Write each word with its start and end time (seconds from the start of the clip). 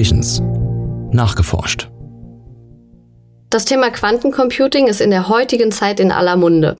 Innovations. 0.00 0.40
Nachgeforscht. 1.12 1.90
Das 3.50 3.66
Thema 3.66 3.90
Quantencomputing 3.90 4.86
ist 4.86 5.02
in 5.02 5.10
der 5.10 5.28
heutigen 5.28 5.72
Zeit 5.72 6.00
in 6.00 6.10
aller 6.10 6.36
Munde. 6.36 6.78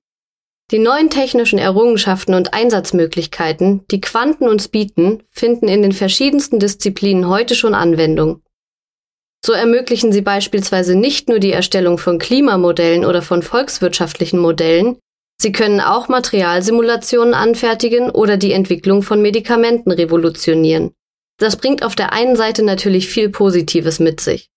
Die 0.71 0.79
neuen 0.79 1.11
technischen 1.11 1.59
Errungenschaften 1.59 2.33
und 2.33 2.55
Einsatzmöglichkeiten, 2.55 3.83
die 3.91 4.01
Quanten 4.01 4.47
uns 4.47 4.69
bieten, 4.69 5.21
finden 5.29 5.67
in 5.67 5.83
den 5.83 5.91
verschiedensten 5.91 6.57
Disziplinen 6.57 7.27
heute 7.27 7.53
schon 7.53 7.75
Anwendung. 7.75 8.41
So 9.45 9.53
ermöglichen 9.53 10.11
sie 10.11 10.21
beispielsweise 10.21 10.95
nicht 10.95 11.29
nur 11.29 11.37
die 11.37 11.51
Erstellung 11.51 11.99
von 11.99 12.17
Klimamodellen 12.17 13.05
oder 13.05 13.21
von 13.21 13.43
volkswirtschaftlichen 13.43 14.39
Modellen, 14.39 14.97
sie 15.39 15.51
können 15.51 15.79
auch 15.79 16.07
Materialsimulationen 16.07 17.35
anfertigen 17.35 18.09
oder 18.09 18.37
die 18.37 18.53
Entwicklung 18.53 19.03
von 19.03 19.21
Medikamenten 19.21 19.91
revolutionieren. 19.91 20.95
Das 21.41 21.55
bringt 21.55 21.83
auf 21.83 21.95
der 21.95 22.13
einen 22.13 22.35
Seite 22.35 22.61
natürlich 22.61 23.07
viel 23.07 23.29
Positives 23.29 23.99
mit 23.99 24.21
sich. 24.21 24.51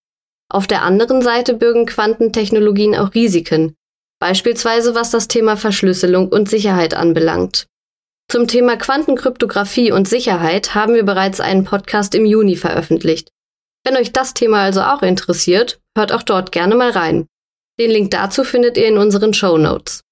Auf 0.51 0.67
der 0.67 0.83
anderen 0.83 1.23
Seite 1.23 1.55
bürgen 1.55 1.87
Quantentechnologien 1.87 2.95
auch 2.95 3.15
Risiken, 3.15 3.75
beispielsweise 4.21 4.95
was 4.95 5.11
das 5.11 5.27
Thema 5.27 5.57
Verschlüsselung 5.57 6.29
und 6.29 6.51
Sicherheit 6.51 6.93
anbelangt. 6.93 7.69
Zum 8.31 8.49
Thema 8.49 8.77
Quantenkryptographie 8.77 9.93
und 9.93 10.07
Sicherheit 10.07 10.75
haben 10.75 10.95
wir 10.95 11.05
bereits 11.05 11.41
einen 11.41 11.65
Podcast 11.65 12.15
im 12.15 12.27
Juni 12.27 12.55
veröffentlicht. 12.55 13.31
Wenn 13.87 13.97
euch 13.97 14.13
das 14.13 14.35
Thema 14.35 14.61
also 14.61 14.83
auch 14.83 15.01
interessiert, 15.01 15.81
hört 15.97 16.13
auch 16.13 16.23
dort 16.23 16.53
gerne 16.53 16.75
mal 16.75 16.91
rein. 16.91 17.27
Den 17.81 17.91
Link 17.91 18.11
dazu 18.11 18.45
findet 18.45 18.77
ihr 18.77 18.89
in 18.89 18.99
unseren 18.99 19.33
Show 19.33 19.57
Notes. 19.57 20.03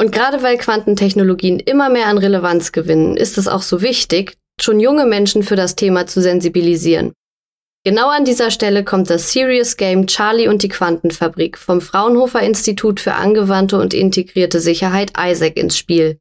Und 0.00 0.10
gerade 0.10 0.42
weil 0.42 0.56
Quantentechnologien 0.56 1.60
immer 1.60 1.90
mehr 1.90 2.06
an 2.06 2.16
Relevanz 2.16 2.72
gewinnen, 2.72 3.14
ist 3.18 3.36
es 3.36 3.46
auch 3.46 3.62
so 3.62 3.82
wichtig, 3.82 4.38
schon 4.60 4.80
junge 4.80 5.06
Menschen 5.06 5.42
für 5.42 5.56
das 5.56 5.76
Thema 5.76 6.06
zu 6.06 6.20
sensibilisieren. 6.20 7.12
Genau 7.86 8.08
an 8.08 8.24
dieser 8.24 8.50
Stelle 8.50 8.82
kommt 8.82 9.10
das 9.10 9.30
Serious 9.30 9.76
Game 9.76 10.06
Charlie 10.06 10.48
und 10.48 10.62
die 10.62 10.68
Quantenfabrik 10.68 11.58
vom 11.58 11.82
Fraunhofer 11.82 12.40
Institut 12.40 12.98
für 12.98 13.14
angewandte 13.14 13.78
und 13.78 13.92
integrierte 13.92 14.58
Sicherheit 14.58 15.12
ISAC 15.18 15.58
ins 15.58 15.76
Spiel. 15.76 16.18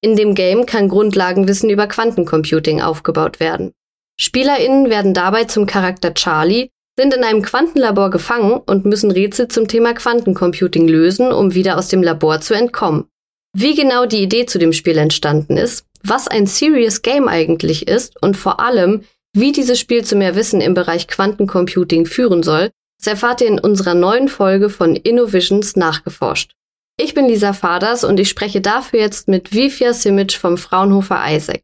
In 0.00 0.16
dem 0.16 0.34
Game 0.34 0.64
kann 0.64 0.88
Grundlagenwissen 0.88 1.68
über 1.68 1.86
Quantencomputing 1.86 2.80
aufgebaut 2.80 3.40
werden. 3.40 3.72
SpielerInnen 4.18 4.88
werden 4.88 5.12
dabei 5.12 5.44
zum 5.44 5.66
Charakter 5.66 6.14
Charlie, 6.14 6.70
sind 6.98 7.12
in 7.14 7.24
einem 7.24 7.42
Quantenlabor 7.42 8.08
gefangen 8.10 8.54
und 8.64 8.86
müssen 8.86 9.10
Rätsel 9.10 9.48
zum 9.48 9.68
Thema 9.68 9.92
Quantencomputing 9.92 10.88
lösen, 10.88 11.30
um 11.30 11.52
wieder 11.52 11.76
aus 11.76 11.88
dem 11.88 12.02
Labor 12.02 12.40
zu 12.40 12.54
entkommen. 12.54 13.04
Wie 13.54 13.74
genau 13.74 14.06
die 14.06 14.22
Idee 14.22 14.46
zu 14.46 14.58
dem 14.58 14.72
Spiel 14.72 14.96
entstanden 14.96 15.58
ist, 15.58 15.84
was 16.08 16.28
ein 16.28 16.46
Serious 16.46 17.02
Game 17.02 17.28
eigentlich 17.28 17.88
ist 17.88 18.20
und 18.22 18.36
vor 18.36 18.60
allem, 18.60 19.02
wie 19.32 19.52
dieses 19.52 19.78
Spiel 19.78 20.04
zu 20.04 20.16
mehr 20.16 20.34
Wissen 20.34 20.60
im 20.60 20.74
Bereich 20.74 21.08
Quantencomputing 21.08 22.06
führen 22.06 22.42
soll, 22.42 22.70
das 22.98 23.08
erfahrt 23.08 23.40
ihr 23.40 23.48
in 23.48 23.58
unserer 23.58 23.94
neuen 23.94 24.28
Folge 24.28 24.70
von 24.70 24.96
Innovisions 24.96 25.76
nachgeforscht. 25.76 26.52
Ich 26.98 27.12
bin 27.12 27.26
Lisa 27.26 27.52
Faders 27.52 28.04
und 28.04 28.18
ich 28.18 28.30
spreche 28.30 28.62
dafür 28.62 29.00
jetzt 29.00 29.28
mit 29.28 29.52
Vivia 29.52 29.92
Simic 29.92 30.32
vom 30.32 30.56
Fraunhofer 30.56 31.22
Isaac. 31.28 31.60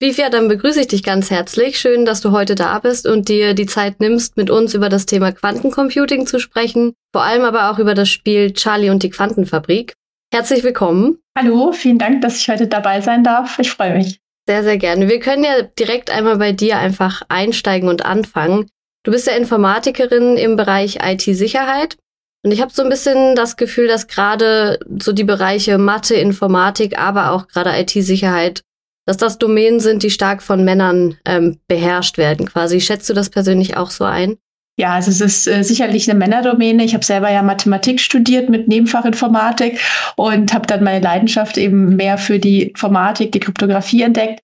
Vivia, 0.00 0.30
dann 0.30 0.48
begrüße 0.48 0.80
ich 0.80 0.88
dich 0.88 1.04
ganz 1.04 1.30
herzlich. 1.30 1.78
Schön, 1.78 2.04
dass 2.04 2.20
du 2.20 2.32
heute 2.32 2.56
da 2.56 2.80
bist 2.80 3.06
und 3.06 3.28
dir 3.28 3.54
die 3.54 3.66
Zeit 3.66 4.00
nimmst, 4.00 4.36
mit 4.36 4.50
uns 4.50 4.74
über 4.74 4.88
das 4.88 5.06
Thema 5.06 5.30
Quantencomputing 5.30 6.26
zu 6.26 6.40
sprechen, 6.40 6.94
vor 7.12 7.22
allem 7.22 7.42
aber 7.42 7.70
auch 7.70 7.78
über 7.78 7.94
das 7.94 8.08
Spiel 8.08 8.52
Charlie 8.52 8.90
und 8.90 9.04
die 9.04 9.10
Quantenfabrik. 9.10 9.94
Herzlich 10.32 10.64
willkommen. 10.64 11.21
Hallo, 11.36 11.72
vielen 11.72 11.98
Dank, 11.98 12.20
dass 12.20 12.36
ich 12.36 12.48
heute 12.48 12.66
dabei 12.66 13.00
sein 13.00 13.24
darf. 13.24 13.58
Ich 13.58 13.70
freue 13.70 13.94
mich. 13.94 14.20
Sehr, 14.46 14.62
sehr 14.62 14.76
gerne. 14.76 15.08
Wir 15.08 15.20
können 15.20 15.44
ja 15.44 15.62
direkt 15.62 16.10
einmal 16.10 16.36
bei 16.36 16.52
dir 16.52 16.78
einfach 16.78 17.22
einsteigen 17.28 17.88
und 17.88 18.04
anfangen. 18.04 18.68
Du 19.04 19.12
bist 19.12 19.26
ja 19.26 19.34
Informatikerin 19.34 20.36
im 20.36 20.56
Bereich 20.56 20.98
IT-Sicherheit. 21.02 21.96
Und 22.44 22.50
ich 22.50 22.60
habe 22.60 22.72
so 22.72 22.82
ein 22.82 22.88
bisschen 22.88 23.36
das 23.36 23.56
Gefühl, 23.56 23.86
dass 23.86 24.08
gerade 24.08 24.78
so 25.00 25.12
die 25.12 25.24
Bereiche 25.24 25.78
Mathe, 25.78 26.14
Informatik, 26.16 26.98
aber 26.98 27.30
auch 27.30 27.46
gerade 27.46 27.78
IT-Sicherheit, 27.80 28.62
dass 29.06 29.16
das 29.16 29.38
Domänen 29.38 29.80
sind, 29.80 30.02
die 30.02 30.10
stark 30.10 30.42
von 30.42 30.64
Männern 30.64 31.16
ähm, 31.24 31.60
beherrscht 31.68 32.18
werden 32.18 32.46
quasi. 32.46 32.80
Schätzt 32.80 33.08
du 33.08 33.14
das 33.14 33.30
persönlich 33.30 33.76
auch 33.76 33.90
so 33.90 34.04
ein? 34.04 34.38
Ja, 34.82 34.94
also 34.94 35.12
es 35.12 35.20
ist 35.20 35.46
äh, 35.46 35.62
sicherlich 35.62 36.10
eine 36.10 36.18
Männerdomäne. 36.18 36.82
Ich 36.82 36.92
habe 36.92 37.04
selber 37.04 37.30
ja 37.30 37.40
Mathematik 37.40 38.00
studiert 38.00 38.50
mit 38.50 38.66
Nebenfach 38.66 39.04
Informatik 39.04 39.78
und 40.16 40.52
habe 40.52 40.66
dann 40.66 40.82
meine 40.82 40.98
Leidenschaft 40.98 41.56
eben 41.56 41.94
mehr 41.94 42.18
für 42.18 42.40
die 42.40 42.64
Informatik, 42.64 43.30
die 43.30 43.38
Kryptographie 43.38 44.02
entdeckt. 44.02 44.40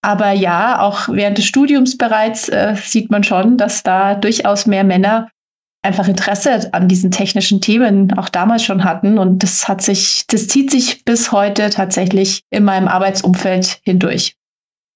Aber 0.00 0.30
ja, 0.30 0.80
auch 0.80 1.10
während 1.10 1.36
des 1.36 1.44
Studiums 1.44 1.98
bereits 1.98 2.48
äh, 2.48 2.74
sieht 2.74 3.10
man 3.10 3.22
schon, 3.22 3.58
dass 3.58 3.82
da 3.82 4.14
durchaus 4.14 4.64
mehr 4.64 4.82
Männer 4.82 5.28
einfach 5.82 6.08
Interesse 6.08 6.72
an 6.72 6.88
diesen 6.88 7.10
technischen 7.10 7.60
Themen 7.60 8.16
auch 8.16 8.30
damals 8.30 8.64
schon 8.64 8.84
hatten. 8.84 9.18
Und 9.18 9.42
das 9.42 9.68
hat 9.68 9.82
sich, 9.82 10.24
das 10.26 10.48
zieht 10.48 10.70
sich 10.70 11.04
bis 11.04 11.32
heute 11.32 11.68
tatsächlich 11.68 12.44
in 12.48 12.64
meinem 12.64 12.88
Arbeitsumfeld 12.88 13.80
hindurch. 13.84 14.36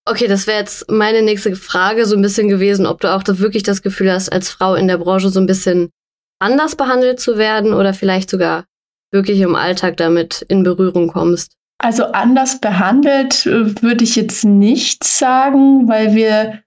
Okay, 0.09 0.28
das 0.28 0.47
wäre 0.47 0.61
jetzt 0.61 0.89
meine 0.89 1.21
nächste 1.21 1.56
Frage 1.56 2.06
so 2.06 2.15
ein 2.15 2.22
bisschen 2.22 2.49
gewesen, 2.49 2.87
ob 2.87 3.00
du 3.00 3.12
auch 3.12 3.25
da 3.25 3.41
wirklich 3.41 3.65
das 3.65 3.83
Gefühl 3.83 4.12
hast, 4.12 4.33
als 4.33 4.49
Frau 4.49 4.77
in 4.77 4.87
der 4.87 4.99
Branche 4.99 5.31
so 5.31 5.41
ein 5.41 5.47
bisschen 5.47 5.91
anders 6.39 6.77
behandelt 6.77 7.19
zu 7.19 7.39
werden 7.39 7.75
oder 7.75 7.93
vielleicht 7.93 8.31
sogar 8.31 8.65
wirklich 9.12 9.41
im 9.41 9.56
Alltag 9.56 9.97
damit 9.97 10.43
in 10.43 10.62
Berührung 10.62 11.09
kommst. 11.09 11.56
Also 11.78 12.05
anders 12.05 12.61
behandelt 12.61 13.47
äh, 13.47 13.83
würde 13.83 14.05
ich 14.05 14.15
jetzt 14.15 14.44
nicht 14.44 15.03
sagen, 15.03 15.89
weil 15.89 16.15
wir, 16.15 16.62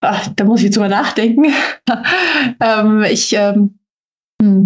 ach, 0.00 0.28
da 0.36 0.44
muss 0.44 0.60
ich 0.60 0.66
jetzt 0.66 0.76
drüber 0.76 0.88
nachdenken. 0.88 1.52
ähm, 2.60 3.02
ich 3.02 3.32
ähm, 3.32 3.54
hm, 3.54 3.78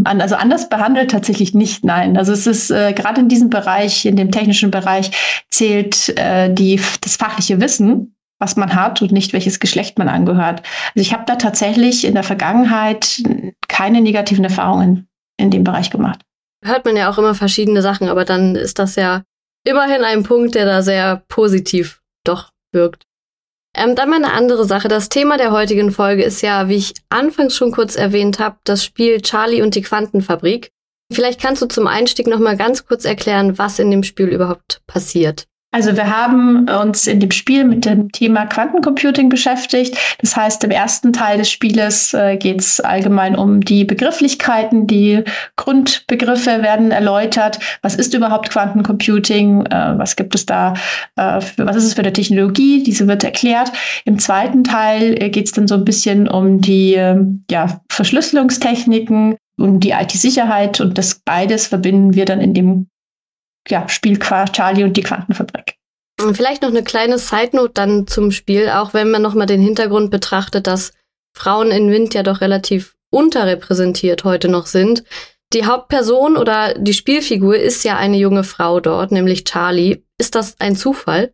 also 0.04 0.34
anders 0.34 0.68
behandelt 0.68 1.10
tatsächlich 1.10 1.54
nicht, 1.54 1.84
nein. 1.84 2.16
Also 2.16 2.32
es 2.32 2.46
ist 2.46 2.70
äh, 2.70 2.92
gerade 2.92 3.20
in 3.20 3.28
diesem 3.28 3.50
Bereich, 3.50 4.04
in 4.04 4.16
dem 4.16 4.30
technischen 4.30 4.70
Bereich, 4.70 5.10
zählt 5.48 6.08
äh, 6.18 6.52
die, 6.52 6.80
das 7.00 7.16
fachliche 7.16 7.60
Wissen, 7.60 8.16
was 8.38 8.56
man 8.56 8.74
hat 8.74 9.00
und 9.02 9.12
nicht 9.12 9.32
welches 9.32 9.60
Geschlecht 9.60 9.98
man 9.98 10.08
angehört. 10.08 10.62
Also 10.94 11.00
ich 11.00 11.12
habe 11.12 11.24
da 11.26 11.36
tatsächlich 11.36 12.04
in 12.04 12.14
der 12.14 12.22
Vergangenheit 12.22 13.22
keine 13.68 14.00
negativen 14.00 14.44
Erfahrungen 14.44 15.08
in 15.36 15.50
dem 15.50 15.64
Bereich 15.64 15.90
gemacht. 15.90 16.20
Hört 16.64 16.84
man 16.84 16.96
ja 16.96 17.10
auch 17.10 17.18
immer 17.18 17.34
verschiedene 17.34 17.82
Sachen, 17.82 18.08
aber 18.08 18.24
dann 18.24 18.56
ist 18.56 18.78
das 18.78 18.96
ja 18.96 19.22
immerhin 19.64 20.04
ein 20.04 20.24
Punkt, 20.24 20.54
der 20.54 20.66
da 20.66 20.82
sehr 20.82 21.22
positiv 21.28 22.00
doch 22.24 22.50
wirkt. 22.72 23.04
Ähm, 23.74 23.94
dann 23.94 24.10
mal 24.10 24.16
eine 24.16 24.32
andere 24.32 24.64
Sache. 24.64 24.88
Das 24.88 25.08
Thema 25.08 25.36
der 25.36 25.52
heutigen 25.52 25.92
Folge 25.92 26.24
ist 26.24 26.42
ja, 26.42 26.68
wie 26.68 26.76
ich 26.76 26.94
anfangs 27.08 27.54
schon 27.54 27.70
kurz 27.72 27.96
erwähnt 27.96 28.38
habe, 28.38 28.56
das 28.64 28.84
Spiel 28.84 29.20
Charlie 29.20 29.62
und 29.62 29.74
die 29.74 29.82
Quantenfabrik. 29.82 30.70
Vielleicht 31.12 31.40
kannst 31.40 31.62
du 31.62 31.66
zum 31.66 31.86
Einstieg 31.86 32.26
noch 32.26 32.38
mal 32.38 32.56
ganz 32.56 32.86
kurz 32.86 33.04
erklären, 33.04 33.58
was 33.58 33.78
in 33.78 33.90
dem 33.90 34.02
Spiel 34.02 34.28
überhaupt 34.28 34.82
passiert. 34.86 35.46
Also 35.72 35.96
wir 35.96 36.10
haben 36.10 36.68
uns 36.68 37.06
in 37.06 37.20
dem 37.20 37.30
Spiel 37.30 37.64
mit 37.64 37.84
dem 37.84 38.10
Thema 38.10 38.46
Quantencomputing 38.46 39.28
beschäftigt. 39.28 39.96
Das 40.20 40.34
heißt, 40.34 40.64
im 40.64 40.72
ersten 40.72 41.12
Teil 41.12 41.38
des 41.38 41.48
Spieles 41.48 42.12
äh, 42.12 42.36
geht 42.36 42.60
es 42.60 42.80
allgemein 42.80 43.36
um 43.36 43.60
die 43.60 43.84
Begrifflichkeiten, 43.84 44.88
die 44.88 45.22
Grundbegriffe 45.54 46.62
werden 46.62 46.90
erläutert. 46.90 47.60
Was 47.82 47.94
ist 47.94 48.14
überhaupt 48.14 48.50
Quantencomputing? 48.50 49.66
Äh, 49.66 49.98
was 49.98 50.16
gibt 50.16 50.34
es 50.34 50.44
da? 50.44 50.74
Äh, 51.14 51.40
für, 51.40 51.66
was 51.66 51.76
ist 51.76 51.84
es 51.84 51.94
für 51.94 52.02
eine 52.02 52.12
Technologie? 52.12 52.82
Diese 52.82 53.06
wird 53.06 53.22
erklärt. 53.22 53.70
Im 54.04 54.18
zweiten 54.18 54.64
Teil 54.64 55.22
äh, 55.22 55.30
geht 55.30 55.46
es 55.46 55.52
dann 55.52 55.68
so 55.68 55.76
ein 55.76 55.84
bisschen 55.84 56.26
um 56.26 56.60
die 56.60 56.94
ähm, 56.94 57.44
ja, 57.48 57.80
Verschlüsselungstechniken, 57.88 59.36
um 59.56 59.78
die 59.78 59.90
IT-Sicherheit 59.90 60.80
und 60.80 60.98
das 60.98 61.20
beides 61.24 61.68
verbinden 61.68 62.14
wir 62.14 62.24
dann 62.24 62.40
in 62.40 62.54
dem 62.54 62.88
ja, 63.68 63.88
Spiel 63.88 64.18
Charlie 64.18 64.84
und 64.84 64.96
die 64.96 65.02
Quantenfabrik. 65.02 65.76
Vielleicht 66.32 66.62
noch 66.62 66.68
eine 66.68 66.84
kleine 66.84 67.18
Side-Note 67.18 67.72
dann 67.74 68.06
zum 68.06 68.30
Spiel, 68.30 68.68
auch 68.68 68.92
wenn 68.92 69.10
man 69.10 69.22
nochmal 69.22 69.46
den 69.46 69.62
Hintergrund 69.62 70.10
betrachtet, 70.10 70.66
dass 70.66 70.92
Frauen 71.34 71.70
in 71.70 71.90
Wind 71.90 72.12
ja 72.14 72.22
doch 72.22 72.40
relativ 72.40 72.94
unterrepräsentiert 73.10 74.24
heute 74.24 74.48
noch 74.48 74.66
sind. 74.66 75.04
Die 75.52 75.64
Hauptperson 75.64 76.36
oder 76.36 76.74
die 76.74 76.92
Spielfigur 76.92 77.56
ist 77.56 77.82
ja 77.84 77.96
eine 77.96 78.18
junge 78.18 78.44
Frau 78.44 78.80
dort, 78.80 79.12
nämlich 79.12 79.44
Charlie. 79.44 80.02
Ist 80.18 80.34
das 80.34 80.60
ein 80.60 80.76
Zufall? 80.76 81.32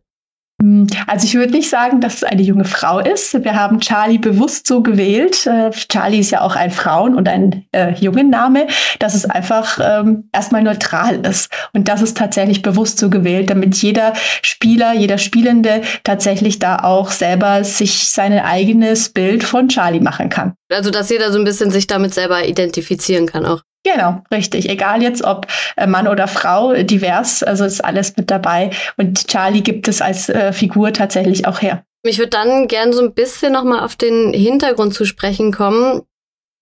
Hm, 0.59 0.87
also 1.05 1.25
ich 1.25 1.35
würde 1.35 1.51
nicht 1.51 1.69
sagen, 1.69 2.01
dass 2.01 2.15
es 2.15 2.23
eine 2.23 2.41
junge 2.41 2.65
Frau 2.65 2.99
ist. 2.99 3.43
Wir 3.43 3.53
haben 3.53 3.79
Charlie 3.79 4.17
bewusst 4.17 4.65
so 4.65 4.81
gewählt. 4.81 5.45
Äh, 5.45 5.69
Charlie 5.71 6.19
ist 6.19 6.31
ja 6.31 6.41
auch 6.41 6.55
ein 6.55 6.71
Frauen- 6.71 7.15
und 7.15 7.29
ein 7.29 7.65
äh, 7.73 7.93
Jungenname, 7.93 8.67
dass 8.97 9.13
es 9.13 9.25
einfach 9.25 9.79
ähm, 9.79 10.29
erstmal 10.33 10.63
neutral 10.63 11.23
ist. 11.25 11.51
Und 11.73 11.87
das 11.87 12.01
ist 12.01 12.17
tatsächlich 12.17 12.63
bewusst 12.63 12.97
so 12.97 13.09
gewählt, 13.11 13.51
damit 13.51 13.75
jeder 13.75 14.13
Spieler, 14.41 14.93
jeder 14.93 15.19
Spielende 15.19 15.81
tatsächlich 16.03 16.57
da 16.57 16.79
auch 16.79 17.11
selber 17.11 17.63
sich 17.63 18.09
sein 18.09 18.33
eigenes 18.33 19.09
Bild 19.09 19.43
von 19.43 19.69
Charlie 19.69 19.99
machen 19.99 20.29
kann. 20.29 20.53
Also 20.71 20.89
dass 20.89 21.09
jeder 21.09 21.31
so 21.31 21.37
ein 21.37 21.45
bisschen 21.45 21.69
sich 21.69 21.85
damit 21.85 22.15
selber 22.15 22.47
identifizieren 22.47 23.27
kann 23.27 23.45
auch. 23.45 23.61
Genau, 23.93 24.21
richtig. 24.33 24.69
Egal 24.69 25.01
jetzt 25.01 25.23
ob 25.23 25.47
äh, 25.77 25.87
Mann 25.87 26.09
oder 26.09 26.27
Frau, 26.27 26.73
divers, 26.73 27.41
also 27.41 27.63
ist 27.63 27.83
alles 27.83 28.17
mit 28.17 28.29
dabei. 28.29 28.71
Und 28.97 29.27
Charlie 29.27 29.61
gibt 29.61 29.87
es 29.87 30.01
als 30.01 30.27
äh, 30.27 30.51
Figur 30.51 30.91
tatsächlich 30.91 31.47
auch 31.47 31.61
her. 31.61 31.83
Ich 32.03 32.17
würde 32.17 32.31
dann 32.31 32.67
gern 32.67 32.91
so 32.91 33.01
ein 33.01 33.13
bisschen 33.13 33.53
nochmal 33.53 33.83
auf 33.83 33.95
den 33.95 34.33
Hintergrund 34.33 34.93
zu 34.93 35.05
sprechen 35.05 35.53
kommen, 35.53 36.01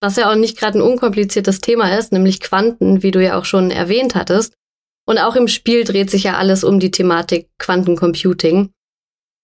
was 0.02 0.18
ja 0.18 0.30
auch 0.30 0.36
nicht 0.36 0.58
gerade 0.58 0.78
ein 0.78 0.84
unkompliziertes 0.84 1.62
Thema 1.62 1.98
ist, 1.98 2.12
nämlich 2.12 2.42
Quanten, 2.42 3.02
wie 3.02 3.12
du 3.12 3.24
ja 3.24 3.40
auch 3.40 3.46
schon 3.46 3.72
erwähnt 3.72 4.14
hattest. 4.14 4.54
Und 5.08 5.18
auch 5.18 5.36
im 5.36 5.48
Spiel 5.48 5.84
dreht 5.84 6.12
sich 6.12 6.24
ja 6.24 6.38
alles 6.38 6.64
um 6.64 6.80
die 6.80 6.92
Thematik 6.92 7.50
Quantencomputing. 7.58 8.72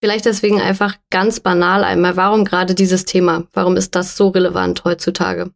Vielleicht 0.00 0.24
deswegen 0.24 0.60
einfach 0.60 0.96
ganz 1.10 1.40
banal 1.40 1.82
einmal, 1.82 2.16
warum 2.16 2.44
gerade 2.44 2.74
dieses 2.76 3.04
Thema? 3.04 3.48
Warum 3.52 3.76
ist 3.76 3.94
das 3.96 4.16
so 4.16 4.28
relevant 4.28 4.84
heutzutage? 4.84 5.50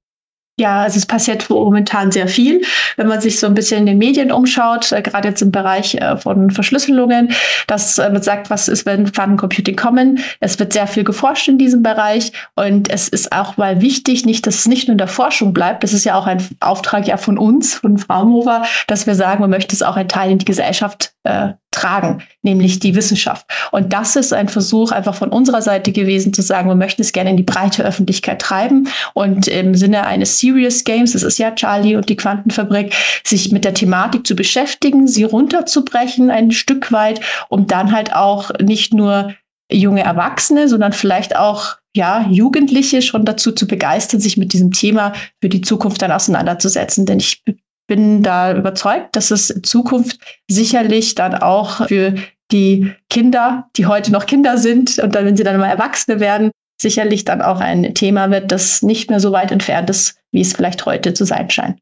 Ja, 0.58 0.82
also 0.82 0.96
es 0.96 1.04
passiert 1.04 1.50
momentan 1.50 2.10
sehr 2.10 2.28
viel. 2.28 2.62
Wenn 2.96 3.08
man 3.08 3.20
sich 3.20 3.38
so 3.38 3.46
ein 3.46 3.52
bisschen 3.52 3.80
in 3.80 3.86
den 3.86 3.98
Medien 3.98 4.32
umschaut, 4.32 4.90
äh, 4.90 5.02
gerade 5.02 5.28
jetzt 5.28 5.42
im 5.42 5.50
Bereich 5.50 5.96
äh, 5.96 6.16
von 6.16 6.50
Verschlüsselungen, 6.50 7.32
dass 7.66 7.98
äh, 7.98 8.08
man 8.08 8.22
sagt, 8.22 8.48
was 8.48 8.66
ist, 8.68 8.86
wenn 8.86 9.12
Quantencomputing 9.12 9.76
kommen. 9.76 10.18
Es 10.40 10.58
wird 10.58 10.72
sehr 10.72 10.86
viel 10.86 11.04
geforscht 11.04 11.48
in 11.48 11.58
diesem 11.58 11.82
Bereich 11.82 12.32
und 12.54 12.88
es 12.88 13.08
ist 13.08 13.32
auch 13.32 13.58
mal 13.58 13.82
wichtig, 13.82 14.24
nicht, 14.24 14.46
dass 14.46 14.54
es 14.54 14.66
nicht 14.66 14.88
nur 14.88 14.92
in 14.92 14.98
der 14.98 15.08
Forschung 15.08 15.52
bleibt. 15.52 15.82
Das 15.82 15.92
ist 15.92 16.04
ja 16.04 16.18
auch 16.18 16.26
ein 16.26 16.42
Auftrag 16.60 17.06
ja 17.06 17.18
von 17.18 17.36
uns, 17.36 17.74
von 17.74 17.98
Fraunhofer, 17.98 18.64
dass 18.86 19.06
wir 19.06 19.14
sagen, 19.14 19.42
man 19.42 19.50
möchte 19.50 19.76
es 19.76 19.82
auch 19.82 19.96
ein 19.96 20.08
Teil 20.08 20.30
in 20.30 20.38
die 20.38 20.46
Gesellschaft 20.46 21.12
äh, 21.24 21.52
tragen, 21.76 22.22
nämlich 22.42 22.78
die 22.78 22.94
Wissenschaft. 22.94 23.46
Und 23.70 23.92
das 23.92 24.16
ist 24.16 24.32
ein 24.32 24.48
Versuch 24.48 24.90
einfach 24.92 25.14
von 25.14 25.28
unserer 25.28 25.62
Seite 25.62 25.92
gewesen, 25.92 26.32
zu 26.32 26.42
sagen, 26.42 26.68
wir 26.68 26.74
möchten 26.74 27.02
es 27.02 27.12
gerne 27.12 27.30
in 27.30 27.36
die 27.36 27.42
breite 27.42 27.84
Öffentlichkeit 27.84 28.40
treiben 28.40 28.88
und 29.14 29.46
im 29.46 29.74
Sinne 29.74 30.06
eines 30.06 30.40
Serious 30.40 30.84
Games, 30.84 31.12
das 31.12 31.22
ist 31.22 31.38
ja 31.38 31.54
Charlie 31.54 31.96
und 31.96 32.08
die 32.08 32.16
Quantenfabrik, 32.16 32.94
sich 33.24 33.52
mit 33.52 33.64
der 33.64 33.74
Thematik 33.74 34.26
zu 34.26 34.34
beschäftigen, 34.34 35.06
sie 35.06 35.24
runterzubrechen 35.24 36.30
ein 36.30 36.50
Stück 36.50 36.92
weit, 36.92 37.20
um 37.48 37.66
dann 37.66 37.92
halt 37.92 38.14
auch 38.14 38.50
nicht 38.60 38.94
nur 38.94 39.34
junge 39.70 40.02
Erwachsene, 40.02 40.68
sondern 40.68 40.92
vielleicht 40.92 41.36
auch 41.36 41.76
ja, 41.94 42.26
Jugendliche 42.30 43.02
schon 43.02 43.24
dazu 43.24 43.52
zu 43.52 43.66
begeistern, 43.66 44.20
sich 44.20 44.36
mit 44.36 44.52
diesem 44.52 44.70
Thema 44.70 45.14
für 45.40 45.48
die 45.48 45.62
Zukunft 45.62 46.02
dann 46.02 46.12
auseinanderzusetzen. 46.12 47.06
Denn 47.06 47.18
ich 47.18 47.42
bin 47.86 48.22
da 48.22 48.54
überzeugt, 48.54 49.16
dass 49.16 49.30
es 49.30 49.50
in 49.50 49.62
Zukunft 49.64 50.18
sicherlich 50.48 51.14
dann 51.14 51.34
auch 51.34 51.86
für 51.86 52.14
die 52.52 52.92
Kinder, 53.10 53.68
die 53.76 53.86
heute 53.86 54.12
noch 54.12 54.26
Kinder 54.26 54.58
sind 54.58 54.98
und 54.98 55.14
dann, 55.14 55.24
wenn 55.24 55.36
sie 55.36 55.44
dann 55.44 55.58
mal 55.58 55.68
Erwachsene 55.68 56.20
werden, 56.20 56.50
sicherlich 56.80 57.24
dann 57.24 57.42
auch 57.42 57.60
ein 57.60 57.94
Thema 57.94 58.30
wird, 58.30 58.52
das 58.52 58.82
nicht 58.82 59.10
mehr 59.10 59.20
so 59.20 59.32
weit 59.32 59.50
entfernt 59.50 59.90
ist, 59.90 60.18
wie 60.32 60.40
es 60.40 60.52
vielleicht 60.52 60.86
heute 60.86 61.14
zu 61.14 61.24
sein 61.24 61.50
scheint. 61.50 61.78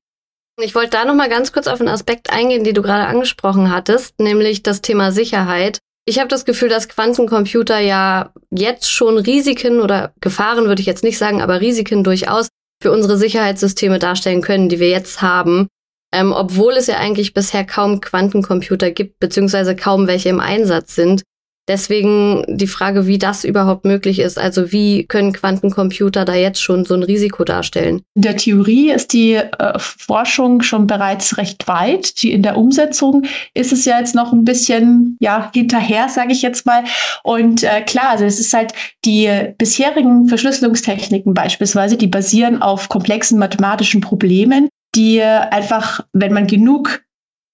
Ich 0.61 0.75
wollte 0.75 0.91
da 0.91 1.05
noch 1.05 1.15
mal 1.15 1.29
ganz 1.29 1.53
kurz 1.53 1.67
auf 1.67 1.81
einen 1.81 1.89
Aspekt 1.89 2.33
eingehen, 2.33 2.63
den 2.63 2.75
du 2.75 2.83
gerade 2.83 3.07
angesprochen 3.07 3.75
hattest, 3.75 4.21
nämlich 4.21 4.63
das 4.63 4.83
Thema 4.83 5.11
Sicherheit. 5.11 5.79
Ich 6.07 6.19
habe 6.19 6.29
das 6.29 6.45
Gefühl, 6.45 6.69
dass 6.69 6.89
Quantencomputer 6.89 7.81
ja 7.81 8.31
jetzt 8.51 8.91
schon 8.91 9.19
Risiken 9.19 9.81
oder 9.81 10.13
Gefahren 10.21 10.67
würde 10.67 10.81
ich 10.81 10.87
jetzt 10.87 11.03
nicht 11.03 11.19
sagen, 11.19 11.43
aber 11.43 11.61
Risiken 11.61 12.05
durchaus 12.05 12.49
für 12.81 12.93
unsere 12.93 13.17
Sicherheitssysteme 13.17 13.99
darstellen 13.99 14.43
können, 14.43 14.69
die 14.69 14.79
wir 14.79 14.91
jetzt 14.91 15.23
haben 15.23 15.69
ähm, 16.15 16.33
obwohl 16.33 16.75
es 16.75 16.87
ja 16.87 16.97
eigentlich 16.97 17.35
bisher 17.35 17.65
kaum 17.67 18.01
Quantencomputer 18.01 18.91
gibt, 18.91 19.19
beziehungsweise 19.19 19.75
kaum 19.75 20.07
welche 20.07 20.29
im 20.29 20.41
Einsatz 20.41 20.95
sind. 20.95 21.23
Deswegen 21.67 22.45
die 22.47 22.67
Frage, 22.67 23.07
wie 23.07 23.17
das 23.17 23.43
überhaupt 23.43 23.87
möglich 23.87 24.19
ist. 24.19 24.39
Also 24.39 24.71
wie 24.71 25.07
können 25.07 25.33
Quantencomputer 25.33 26.27
da 26.27 26.35
jetzt 26.35 26.61
schon 26.61 26.85
so 26.85 26.93
ein 26.93 27.03
Risiko 27.03 27.43
darstellen? 27.43 28.03
In 28.15 28.23
der 28.23 28.37
Theorie 28.37 28.91
ist 28.91 29.15
die 29.15 29.37
äh, 29.37 29.79
Forschung 29.79 30.61
schon 30.61 30.87
bereits 30.87 31.39
recht 31.39 31.67
weit. 31.67 32.23
Die, 32.23 32.33
in 32.33 32.43
der 32.43 32.59
Umsetzung 32.59 33.25
ist 33.55 33.73
es 33.73 33.87
ja 33.87 33.99
jetzt 33.99 34.15
noch 34.15 34.35
ein 34.35 34.45
bisschen 34.45 35.17
ja 35.21 35.51
hinterher, 35.55 36.11
sage 36.11 36.33
ich 36.33 36.43
jetzt 36.43 36.67
mal. 36.67 36.85
Und 37.23 37.63
äh, 37.63 37.81
klar, 37.81 38.11
also 38.11 38.27
es 38.27 38.39
ist 38.39 38.53
halt 38.53 38.75
die 39.07 39.31
bisherigen 39.57 40.29
Verschlüsselungstechniken 40.29 41.33
beispielsweise, 41.33 41.97
die 41.97 42.09
basieren 42.09 42.61
auf 42.61 42.91
komplexen 42.91 43.39
mathematischen 43.39 44.03
Problemen, 44.03 44.69
die 44.95 45.23
einfach, 45.23 46.01
wenn 46.13 46.33
man 46.33 46.47
genug, 46.47 47.03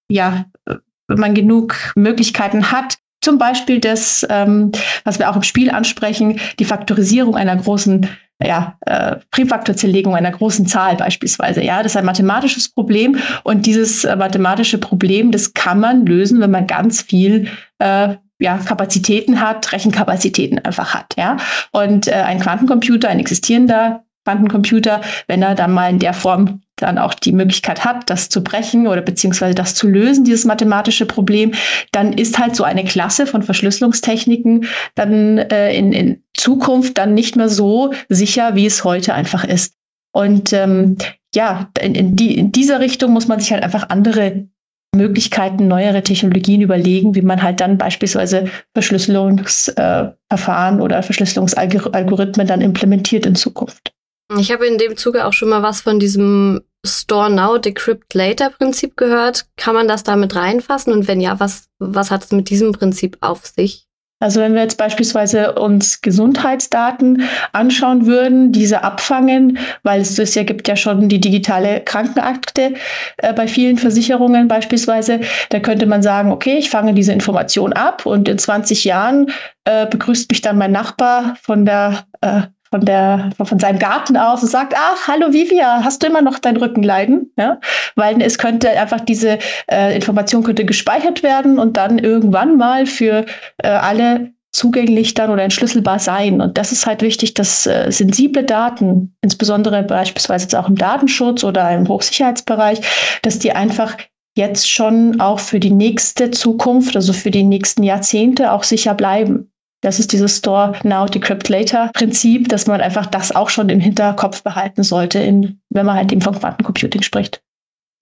ja, 0.08 0.46
wenn 0.66 1.18
man 1.18 1.34
genug 1.34 1.76
Möglichkeiten 1.96 2.70
hat, 2.70 2.98
zum 3.22 3.38
Beispiel 3.38 3.80
das, 3.80 4.26
ähm, 4.30 4.72
was 5.04 5.18
wir 5.18 5.30
auch 5.30 5.36
im 5.36 5.42
Spiel 5.42 5.70
ansprechen, 5.70 6.40
die 6.58 6.64
Faktorisierung 6.64 7.36
einer 7.36 7.56
großen 7.56 8.08
ja, 8.42 8.78
äh, 8.86 9.16
Primfaktorzerlegung 9.30 10.16
einer 10.16 10.30
großen 10.30 10.66
Zahl 10.66 10.96
beispielsweise. 10.96 11.62
Ja, 11.62 11.82
das 11.82 11.92
ist 11.92 11.96
ein 11.96 12.06
mathematisches 12.06 12.70
Problem 12.70 13.18
und 13.44 13.66
dieses 13.66 14.04
äh, 14.04 14.16
mathematische 14.16 14.78
Problem, 14.78 15.30
das 15.30 15.52
kann 15.52 15.80
man 15.80 16.06
lösen, 16.06 16.40
wenn 16.40 16.50
man 16.50 16.66
ganz 16.66 17.02
viel 17.02 17.48
äh, 17.78 18.14
ja, 18.38 18.56
Kapazitäten 18.56 19.42
hat, 19.42 19.70
Rechenkapazitäten 19.72 20.58
einfach 20.58 20.94
hat. 20.94 21.14
Ja, 21.18 21.36
und 21.72 22.08
äh, 22.08 22.12
ein 22.12 22.40
Quantencomputer, 22.40 23.10
ein 23.10 23.20
existierender 23.20 24.04
Quantencomputer, 24.24 25.02
wenn 25.26 25.42
er 25.42 25.54
dann 25.54 25.72
mal 25.72 25.90
in 25.90 25.98
der 25.98 26.14
Form 26.14 26.62
dann 26.80 26.98
auch 26.98 27.14
die 27.14 27.32
Möglichkeit 27.32 27.84
hat, 27.84 28.10
das 28.10 28.28
zu 28.28 28.42
brechen 28.42 28.86
oder 28.86 29.02
beziehungsweise 29.02 29.54
das 29.54 29.74
zu 29.74 29.88
lösen, 29.88 30.24
dieses 30.24 30.44
mathematische 30.44 31.06
Problem, 31.06 31.52
dann 31.92 32.12
ist 32.12 32.38
halt 32.38 32.56
so 32.56 32.64
eine 32.64 32.84
Klasse 32.84 33.26
von 33.26 33.42
Verschlüsselungstechniken 33.42 34.66
dann 34.94 35.38
äh, 35.38 35.74
in, 35.74 35.92
in 35.92 36.22
Zukunft 36.34 36.98
dann 36.98 37.14
nicht 37.14 37.36
mehr 37.36 37.48
so 37.48 37.92
sicher, 38.08 38.54
wie 38.54 38.66
es 38.66 38.84
heute 38.84 39.14
einfach 39.14 39.44
ist. 39.44 39.74
Und 40.12 40.52
ähm, 40.52 40.96
ja, 41.34 41.70
in, 41.80 41.94
in, 41.94 42.16
die, 42.16 42.36
in 42.36 42.52
dieser 42.52 42.80
Richtung 42.80 43.12
muss 43.12 43.28
man 43.28 43.38
sich 43.38 43.52
halt 43.52 43.62
einfach 43.62 43.90
andere 43.90 44.48
Möglichkeiten, 44.94 45.68
neuere 45.68 46.02
Technologien 46.02 46.62
überlegen, 46.62 47.14
wie 47.14 47.22
man 47.22 47.42
halt 47.42 47.60
dann 47.60 47.78
beispielsweise 47.78 48.50
Verschlüsselungsverfahren 48.74 50.78
äh, 50.78 50.82
oder 50.82 51.02
Verschlüsselungsalgorithmen 51.02 52.46
dann 52.46 52.60
implementiert 52.60 53.24
in 53.24 53.36
Zukunft. 53.36 53.94
Ich 54.38 54.52
habe 54.52 54.66
in 54.66 54.78
dem 54.78 54.96
Zuge 54.96 55.26
auch 55.26 55.32
schon 55.32 55.48
mal 55.48 55.62
was 55.62 55.80
von 55.80 55.98
diesem 55.98 56.60
Store 56.86 57.30
Now, 57.30 57.58
Decrypt 57.58 58.14
Later 58.14 58.50
Prinzip 58.50 58.96
gehört. 58.96 59.46
Kann 59.56 59.74
man 59.74 59.88
das 59.88 60.04
damit 60.04 60.36
reinfassen? 60.36 60.92
Und 60.92 61.08
wenn 61.08 61.20
ja, 61.20 61.40
was, 61.40 61.64
was 61.78 62.10
hat 62.10 62.24
es 62.24 62.32
mit 62.32 62.48
diesem 62.48 62.72
Prinzip 62.72 63.18
auf 63.20 63.44
sich? 63.44 63.86
Also 64.22 64.40
wenn 64.40 64.54
wir 64.54 64.60
jetzt 64.60 64.76
beispielsweise 64.76 65.54
uns 65.54 66.02
Gesundheitsdaten 66.02 67.22
anschauen 67.52 68.04
würden, 68.04 68.52
diese 68.52 68.84
abfangen, 68.84 69.58
weil 69.82 70.02
es 70.02 70.14
das 70.16 70.34
ja 70.34 70.42
gibt 70.42 70.68
ja 70.68 70.76
schon 70.76 71.08
die 71.08 71.20
digitale 71.20 71.80
Krankenakte 71.80 72.74
äh, 73.16 73.32
bei 73.32 73.48
vielen 73.48 73.78
Versicherungen 73.78 74.46
beispielsweise, 74.46 75.20
da 75.48 75.58
könnte 75.58 75.86
man 75.86 76.02
sagen, 76.02 76.32
okay, 76.32 76.58
ich 76.58 76.68
fange 76.68 76.92
diese 76.92 77.14
Information 77.14 77.72
ab 77.72 78.04
und 78.04 78.28
in 78.28 78.38
20 78.38 78.84
Jahren 78.84 79.30
äh, 79.64 79.86
begrüßt 79.86 80.30
mich 80.30 80.42
dann 80.42 80.58
mein 80.58 80.72
Nachbar 80.72 81.36
von 81.40 81.64
der 81.64 82.04
äh, 82.20 82.42
von, 82.70 82.84
der, 82.84 83.30
von 83.42 83.58
seinem 83.58 83.78
Garten 83.78 84.16
aus 84.16 84.42
und 84.42 84.48
sagt, 84.48 84.74
ach, 84.76 85.08
hallo 85.08 85.32
Vivia, 85.32 85.82
hast 85.82 86.02
du 86.02 86.06
immer 86.06 86.22
noch 86.22 86.38
dein 86.38 86.56
Rückenleiden? 86.56 87.32
Ja? 87.36 87.58
Weil 87.96 88.22
es 88.22 88.38
könnte 88.38 88.70
einfach 88.70 89.00
diese 89.00 89.38
äh, 89.70 89.94
Information 89.94 90.44
könnte 90.44 90.64
gespeichert 90.64 91.22
werden 91.22 91.58
und 91.58 91.76
dann 91.76 91.98
irgendwann 91.98 92.56
mal 92.56 92.86
für 92.86 93.26
äh, 93.58 93.68
alle 93.68 94.32
zugänglich 94.52 95.14
dann 95.14 95.30
oder 95.30 95.42
entschlüsselbar 95.42 95.98
sein. 95.98 96.40
Und 96.40 96.58
das 96.58 96.72
ist 96.72 96.86
halt 96.86 97.02
wichtig, 97.02 97.34
dass 97.34 97.66
äh, 97.66 97.90
sensible 97.90 98.44
Daten, 98.44 99.14
insbesondere 99.20 99.82
beispielsweise 99.82 100.44
jetzt 100.44 100.56
auch 100.56 100.68
im 100.68 100.76
Datenschutz 100.76 101.44
oder 101.44 101.70
im 101.70 101.88
Hochsicherheitsbereich, 101.88 102.80
dass 103.22 103.38
die 103.38 103.52
einfach 103.52 103.96
jetzt 104.36 104.70
schon 104.70 105.20
auch 105.20 105.40
für 105.40 105.60
die 105.60 105.70
nächste 105.70 106.30
Zukunft, 106.30 106.96
also 106.96 107.12
für 107.12 107.30
die 107.30 107.42
nächsten 107.42 107.82
Jahrzehnte 107.82 108.52
auch 108.52 108.62
sicher 108.62 108.94
bleiben. 108.94 109.49
Das 109.82 109.98
ist 109.98 110.12
dieses 110.12 110.36
Store 110.36 110.74
Now, 110.82 111.06
Decrypt 111.06 111.48
Later 111.48 111.90
Prinzip, 111.94 112.48
dass 112.48 112.66
man 112.66 112.80
einfach 112.80 113.06
das 113.06 113.34
auch 113.34 113.48
schon 113.48 113.68
im 113.70 113.80
Hinterkopf 113.80 114.42
behalten 114.42 114.82
sollte, 114.82 115.18
in, 115.18 115.60
wenn 115.70 115.86
man 115.86 115.96
halt 115.96 116.12
eben 116.12 116.20
von 116.20 116.38
Quantencomputing 116.38 117.02
spricht. 117.02 117.42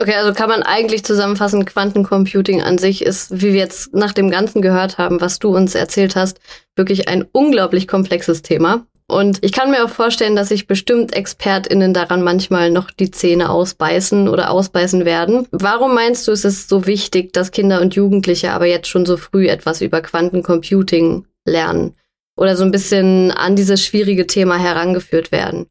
Okay, 0.00 0.14
also 0.14 0.32
kann 0.32 0.48
man 0.48 0.62
eigentlich 0.62 1.04
zusammenfassen, 1.04 1.64
Quantencomputing 1.64 2.62
an 2.62 2.78
sich 2.78 3.02
ist, 3.02 3.40
wie 3.40 3.52
wir 3.52 3.58
jetzt 3.58 3.94
nach 3.94 4.12
dem 4.12 4.30
Ganzen 4.30 4.62
gehört 4.62 4.96
haben, 4.96 5.20
was 5.20 5.40
du 5.40 5.56
uns 5.56 5.74
erzählt 5.74 6.14
hast, 6.14 6.38
wirklich 6.76 7.08
ein 7.08 7.26
unglaublich 7.32 7.88
komplexes 7.88 8.42
Thema. 8.42 8.86
Und 9.10 9.38
ich 9.40 9.52
kann 9.52 9.70
mir 9.70 9.84
auch 9.84 9.88
vorstellen, 9.88 10.36
dass 10.36 10.50
sich 10.50 10.66
bestimmt 10.66 11.16
ExpertInnen 11.16 11.94
daran 11.94 12.22
manchmal 12.22 12.70
noch 12.70 12.90
die 12.90 13.10
Zähne 13.10 13.50
ausbeißen 13.50 14.28
oder 14.28 14.50
ausbeißen 14.50 15.04
werden. 15.04 15.48
Warum 15.50 15.94
meinst 15.94 16.28
du, 16.28 16.32
ist 16.32 16.44
es 16.44 16.68
so 16.68 16.86
wichtig, 16.86 17.32
dass 17.32 17.50
Kinder 17.50 17.80
und 17.80 17.94
Jugendliche 17.94 18.52
aber 18.52 18.66
jetzt 18.66 18.88
schon 18.88 19.06
so 19.06 19.16
früh 19.16 19.48
etwas 19.48 19.80
über 19.80 20.02
Quantencomputing 20.02 21.24
lernen 21.48 21.94
oder 22.36 22.56
so 22.56 22.64
ein 22.64 22.70
bisschen 22.70 23.30
an 23.32 23.56
dieses 23.56 23.84
schwierige 23.84 24.26
Thema 24.26 24.56
herangeführt 24.56 25.32
werden? 25.32 25.66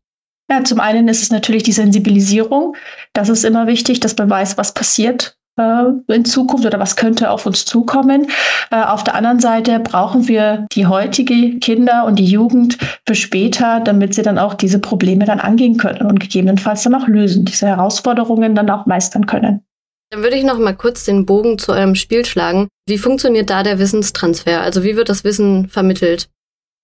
Ja, 0.50 0.64
zum 0.64 0.80
einen 0.80 1.08
ist 1.08 1.22
es 1.22 1.30
natürlich 1.30 1.64
die 1.64 1.74
Sensibilisierung. 1.74 2.76
Das 3.14 3.30
ist 3.30 3.44
immer 3.44 3.68
wichtig, 3.68 4.00
dass 4.00 4.18
man 4.18 4.30
weiß, 4.30 4.58
was 4.58 4.74
passiert 4.74 5.38
äh, 5.58 5.84
in 6.08 6.24
Zukunft 6.24 6.66
oder 6.66 6.80
was 6.80 6.96
könnte 6.96 7.32
auf 7.32 7.46
uns 7.46 7.66
zukommen. 7.66 8.28
Äh, 8.72 8.82
auf 8.82 9.04
der 9.04 9.16
anderen 9.16 9.40
Seite 9.40 9.80
brauchen 9.80 10.28
wir 10.28 10.66
die 10.72 10.86
heutige 10.86 11.60
Kinder 11.60 12.06
und 12.06 12.18
die 12.18 12.26
Jugend 12.26 12.78
für 13.06 13.16
später, 13.16 13.82
damit 13.82 14.14
sie 14.14 14.22
dann 14.22 14.40
auch 14.40 14.54
diese 14.54 14.80
Probleme 14.80 15.26
dann 15.26 15.42
angehen 15.42 15.78
können 15.78 16.04
und 16.04 16.20
gegebenenfalls 16.20 16.84
dann 16.84 16.96
auch 16.96 17.08
lösen, 17.08 17.44
diese 17.44 17.68
Herausforderungen 17.68 18.56
dann 18.56 18.70
auch 18.70 18.86
meistern 18.86 19.26
können. 19.26 19.67
Dann 20.10 20.24
würde 20.24 20.38
ich 20.38 20.44
noch 20.44 20.58
mal 20.58 20.76
kurz 20.76 21.04
den 21.04 21.26
Bogen 21.26 21.58
zu 21.58 21.74
eurem 21.74 21.96
Spiel 21.96 22.26
schlagen. 22.26 22.70
Wie 22.88 22.98
funktioniert 22.98 23.50
da 23.50 23.64
der 23.64 23.78
Wissenstransfer? 23.78 24.62
Also 24.62 24.84
wie 24.84 24.96
wird 24.96 25.10
das 25.10 25.24
Wissen 25.24 25.68
vermittelt? 25.68 26.30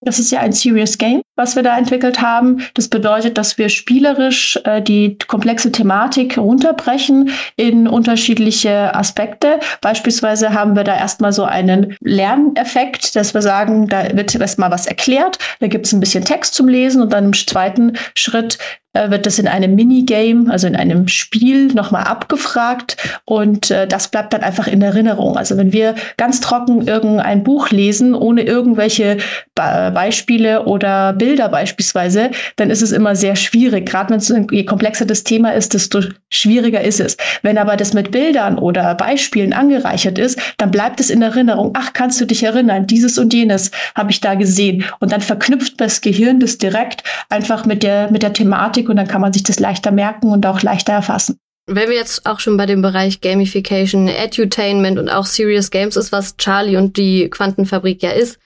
Das 0.05 0.19
ist 0.19 0.31
ja 0.31 0.41
ein 0.41 0.51
Serious 0.51 0.97
Game, 0.97 1.21
was 1.37 1.55
wir 1.55 1.63
da 1.63 1.77
entwickelt 1.77 2.21
haben. 2.21 2.61
Das 2.73 2.87
bedeutet, 2.87 3.37
dass 3.37 3.57
wir 3.57 3.69
spielerisch 3.69 4.59
äh, 4.65 4.81
die 4.81 5.17
komplexe 5.27 5.71
Thematik 5.71 6.37
runterbrechen 6.37 7.31
in 7.55 7.87
unterschiedliche 7.87 8.93
Aspekte. 8.93 9.59
Beispielsweise 9.81 10.53
haben 10.53 10.75
wir 10.75 10.83
da 10.83 10.97
erstmal 10.97 11.31
so 11.31 11.43
einen 11.43 11.95
Lerneffekt, 12.01 13.15
dass 13.15 13.33
wir 13.33 13.41
sagen, 13.41 13.87
da 13.87 14.15
wird 14.15 14.35
erstmal 14.35 14.71
was 14.71 14.87
erklärt, 14.87 15.39
da 15.61 15.67
gibt 15.67 15.85
es 15.85 15.93
ein 15.93 15.99
bisschen 15.99 16.25
Text 16.25 16.53
zum 16.53 16.67
Lesen 16.67 17.01
und 17.01 17.13
dann 17.13 17.25
im 17.25 17.33
zweiten 17.33 17.93
Schritt 18.15 18.57
äh, 18.93 19.09
wird 19.09 19.25
das 19.25 19.39
in 19.39 19.47
einem 19.47 19.75
Minigame, 19.75 20.51
also 20.51 20.67
in 20.67 20.75
einem 20.75 21.07
Spiel 21.07 21.67
nochmal 21.67 22.03
abgefragt 22.03 22.97
und 23.25 23.71
äh, 23.71 23.87
das 23.87 24.07
bleibt 24.07 24.33
dann 24.33 24.41
einfach 24.41 24.67
in 24.67 24.81
Erinnerung. 24.81 25.37
Also 25.37 25.57
wenn 25.57 25.73
wir 25.73 25.95
ganz 26.17 26.41
trocken 26.41 26.87
irgendein 26.87 27.43
Buch 27.43 27.71
lesen, 27.71 28.13
ohne 28.15 28.43
irgendwelche 28.43 29.17
Be 29.55 29.91
Beispiele 29.93 30.65
oder 30.65 31.13
Bilder 31.13 31.49
beispielsweise, 31.49 32.31
dann 32.55 32.69
ist 32.69 32.81
es 32.81 32.91
immer 32.91 33.15
sehr 33.15 33.35
schwierig. 33.35 33.87
Gerade 33.87 34.11
wenn 34.11 34.17
es 34.17 34.33
je 34.51 34.65
komplexer 34.65 35.05
das 35.05 35.23
Thema 35.23 35.51
ist, 35.53 35.73
desto 35.73 36.01
schwieriger 36.29 36.81
ist 36.81 36.99
es. 36.99 37.17
Wenn 37.41 37.57
aber 37.57 37.75
das 37.75 37.93
mit 37.93 38.11
Bildern 38.11 38.57
oder 38.57 38.95
Beispielen 38.95 39.53
angereichert 39.53 40.17
ist, 40.17 40.39
dann 40.57 40.71
bleibt 40.71 40.99
es 40.99 41.09
in 41.09 41.21
Erinnerung. 41.21 41.73
Ach, 41.75 41.93
kannst 41.93 42.21
du 42.21 42.25
dich 42.25 42.43
erinnern? 42.43 42.87
Dieses 42.87 43.17
und 43.17 43.33
jenes 43.33 43.71
habe 43.95 44.11
ich 44.11 44.21
da 44.21 44.35
gesehen. 44.35 44.83
Und 44.99 45.11
dann 45.11 45.21
verknüpft 45.21 45.79
das 45.79 46.01
Gehirn 46.01 46.39
das 46.39 46.57
direkt 46.57 47.03
einfach 47.29 47.65
mit 47.65 47.83
der, 47.83 48.11
mit 48.11 48.23
der 48.23 48.33
Thematik 48.33 48.82
Thematik 48.83 48.89
und 48.89 48.95
dann 48.97 49.07
kann 49.07 49.21
man 49.21 49.33
sich 49.33 49.43
das 49.43 49.59
leichter 49.59 49.91
merken 49.91 50.31
und 50.31 50.45
auch 50.45 50.61
leichter 50.61 50.93
erfassen. 50.93 51.39
Wenn 51.65 51.89
wir 51.89 51.95
jetzt 51.95 52.25
auch 52.25 52.39
schon 52.39 52.57
bei 52.57 52.65
dem 52.65 52.81
Bereich 52.81 53.21
Gamification, 53.21 54.09
Edutainment 54.09 54.99
und 54.99 55.09
auch 55.09 55.25
Serious 55.25 55.71
Games 55.71 55.95
ist, 55.95 56.11
was 56.11 56.35
Charlie 56.37 56.75
und 56.75 56.97
die 56.97 57.29
Quantenfabrik 57.29 58.03
ja 58.03 58.11
ist, 58.11 58.37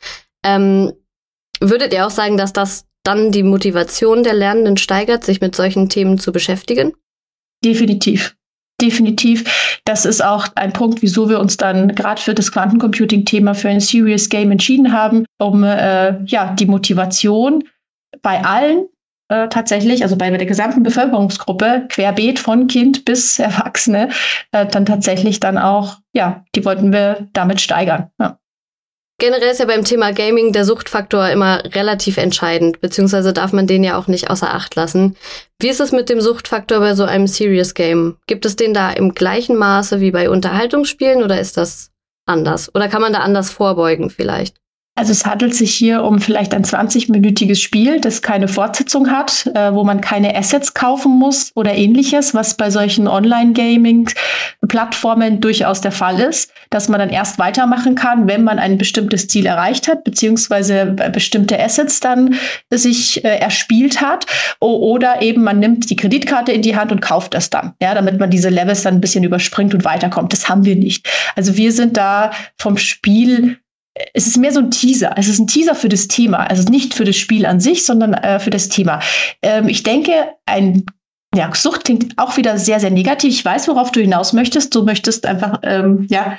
ähm, 0.45 0.93
würdet 1.59 1.93
ihr 1.93 2.05
auch 2.05 2.11
sagen, 2.11 2.37
dass 2.37 2.53
das 2.53 2.85
dann 3.03 3.31
die 3.31 3.43
Motivation 3.43 4.23
der 4.23 4.33
Lernenden 4.33 4.77
steigert, 4.77 5.23
sich 5.23 5.41
mit 5.41 5.55
solchen 5.55 5.89
Themen 5.89 6.19
zu 6.19 6.31
beschäftigen? 6.31 6.93
Definitiv. 7.63 8.35
Definitiv. 8.79 9.79
Das 9.85 10.05
ist 10.05 10.23
auch 10.23 10.49
ein 10.53 10.71
Punkt, 10.71 11.01
wieso 11.01 11.27
wir 11.29 11.39
uns 11.39 11.57
dann 11.57 11.95
gerade 11.95 12.21
für 12.21 12.35
das 12.35 12.51
Quantencomputing-Thema 12.51 13.55
für 13.55 13.69
ein 13.69 13.79
Serious 13.79 14.29
Game 14.29 14.51
entschieden 14.51 14.91
haben, 14.91 15.25
um 15.39 15.63
äh, 15.63 16.23
ja 16.25 16.53
die 16.53 16.67
Motivation 16.67 17.63
bei 18.21 18.43
allen 18.43 18.87
äh, 19.29 19.47
tatsächlich, 19.49 20.03
also 20.03 20.15
bei 20.15 20.29
der 20.29 20.45
gesamten 20.45 20.83
Bevölkerungsgruppe, 20.83 21.85
querbeet 21.89 22.39
von 22.39 22.67
Kind 22.67 23.05
bis 23.05 23.39
Erwachsene, 23.39 24.09
äh, 24.51 24.65
dann 24.65 24.85
tatsächlich 24.85 25.39
dann 25.39 25.57
auch, 25.57 25.97
ja, 26.13 26.45
die 26.55 26.65
wollten 26.65 26.91
wir 26.91 27.27
damit 27.33 27.61
steigern. 27.61 28.09
Ja. 28.19 28.39
Generell 29.19 29.49
ist 29.49 29.59
ja 29.59 29.65
beim 29.65 29.83
Thema 29.83 30.13
Gaming 30.13 30.53
der 30.53 30.63
Suchtfaktor 30.63 31.29
immer 31.29 31.63
relativ 31.73 32.17
entscheidend, 32.17 32.81
beziehungsweise 32.81 33.33
darf 33.33 33.51
man 33.51 33.65
den 33.65 33.83
ja 33.83 33.97
auch 33.97 34.05
nicht 34.05 34.29
außer 34.29 34.53
Acht 34.53 34.75
lassen. 34.75 35.15
Wie 35.59 35.69
ist 35.69 35.79
es 35.79 35.91
mit 35.91 36.09
dem 36.09 36.21
Suchtfaktor 36.21 36.79
bei 36.79 36.93
so 36.93 37.03
einem 37.03 37.25
Serious 37.25 37.73
Game? 37.73 38.17
Gibt 38.27 38.45
es 38.45 38.55
den 38.55 38.75
da 38.75 38.91
im 38.91 39.15
gleichen 39.15 39.55
Maße 39.55 40.01
wie 40.01 40.11
bei 40.11 40.29
Unterhaltungsspielen 40.29 41.23
oder 41.23 41.39
ist 41.39 41.57
das 41.57 41.89
anders? 42.27 42.73
Oder 42.75 42.89
kann 42.89 43.01
man 43.01 43.11
da 43.11 43.19
anders 43.19 43.49
vorbeugen 43.49 44.11
vielleicht? 44.11 44.57
Also 44.97 45.11
es 45.11 45.25
handelt 45.27 45.53
sich 45.53 45.75
hier 45.75 46.03
um 46.03 46.19
vielleicht 46.19 46.55
ein 46.55 46.63
20-minütiges 46.63 47.61
Spiel, 47.61 48.01
das 48.01 48.23
keine 48.23 48.47
Fortsetzung 48.47 49.11
hat, 49.11 49.45
äh, 49.53 49.71
wo 49.71 49.83
man 49.83 50.01
keine 50.01 50.35
Assets 50.35 50.73
kaufen 50.73 51.19
muss 51.19 51.51
oder 51.53 51.75
ähnliches, 51.75 52.33
was 52.33 52.57
bei 52.57 52.71
solchen 52.71 53.07
Online-Gaming-Plattformen 53.07 55.39
durchaus 55.39 55.81
der 55.81 55.91
Fall 55.91 56.19
ist, 56.19 56.51
dass 56.71 56.89
man 56.89 56.99
dann 56.99 57.11
erst 57.11 57.37
weitermachen 57.37 57.93
kann, 57.93 58.27
wenn 58.27 58.43
man 58.43 58.57
ein 58.57 58.79
bestimmtes 58.79 59.27
Ziel 59.27 59.45
erreicht 59.45 59.87
hat, 59.87 60.03
beziehungsweise 60.03 60.95
bestimmte 61.13 61.63
Assets 61.63 61.99
dann 61.99 62.33
sich 62.71 63.23
äh, 63.23 63.37
erspielt 63.37 64.01
hat. 64.01 64.25
oder 64.59 65.21
eben 65.21 65.43
man 65.43 65.59
nimmt 65.59 65.91
die 65.91 65.95
Kreditkarte 65.95 66.51
in 66.51 66.63
die 66.63 66.75
Hand 66.75 66.91
und 66.91 67.01
kauft 67.01 67.35
das 67.35 67.51
dann, 67.51 67.75
ja, 67.79 67.93
damit 67.93 68.19
man 68.19 68.31
diese 68.31 68.49
Levels 68.49 68.81
dann 68.81 68.95
ein 68.95 69.01
bisschen 69.01 69.23
überspringt 69.23 69.75
und 69.75 69.85
weiterkommt. 69.85 70.33
Das 70.33 70.49
haben 70.49 70.65
wir 70.65 70.75
nicht. 70.75 71.07
Also 71.35 71.55
wir 71.55 71.71
sind 71.71 71.97
da 71.97 72.31
vom 72.57 72.77
Spiel 72.77 73.59
es 74.13 74.27
ist 74.27 74.37
mehr 74.37 74.51
so 74.51 74.59
ein 74.59 74.71
Teaser. 74.71 75.13
Es 75.17 75.27
ist 75.27 75.39
ein 75.39 75.47
Teaser 75.47 75.75
für 75.75 75.89
das 75.89 76.07
Thema. 76.07 76.39
Also 76.49 76.69
nicht 76.69 76.93
für 76.93 77.05
das 77.05 77.15
Spiel 77.15 77.45
an 77.45 77.59
sich, 77.59 77.85
sondern 77.85 78.13
äh, 78.13 78.39
für 78.39 78.49
das 78.49 78.69
Thema. 78.69 78.99
Ähm, 79.41 79.67
ich 79.67 79.83
denke, 79.83 80.29
ein 80.45 80.85
ja, 81.35 81.53
Sucht 81.53 81.85
klingt 81.85 82.17
auch 82.17 82.37
wieder 82.37 82.57
sehr, 82.57 82.79
sehr 82.79 82.89
negativ. 82.89 83.31
Ich 83.31 83.45
weiß, 83.45 83.67
worauf 83.67 83.91
du 83.91 84.01
hinaus 84.01 84.33
möchtest. 84.33 84.73
Du 84.73 84.83
möchtest 84.83 85.25
einfach, 85.25 85.59
ähm, 85.63 86.07
ja, 86.09 86.37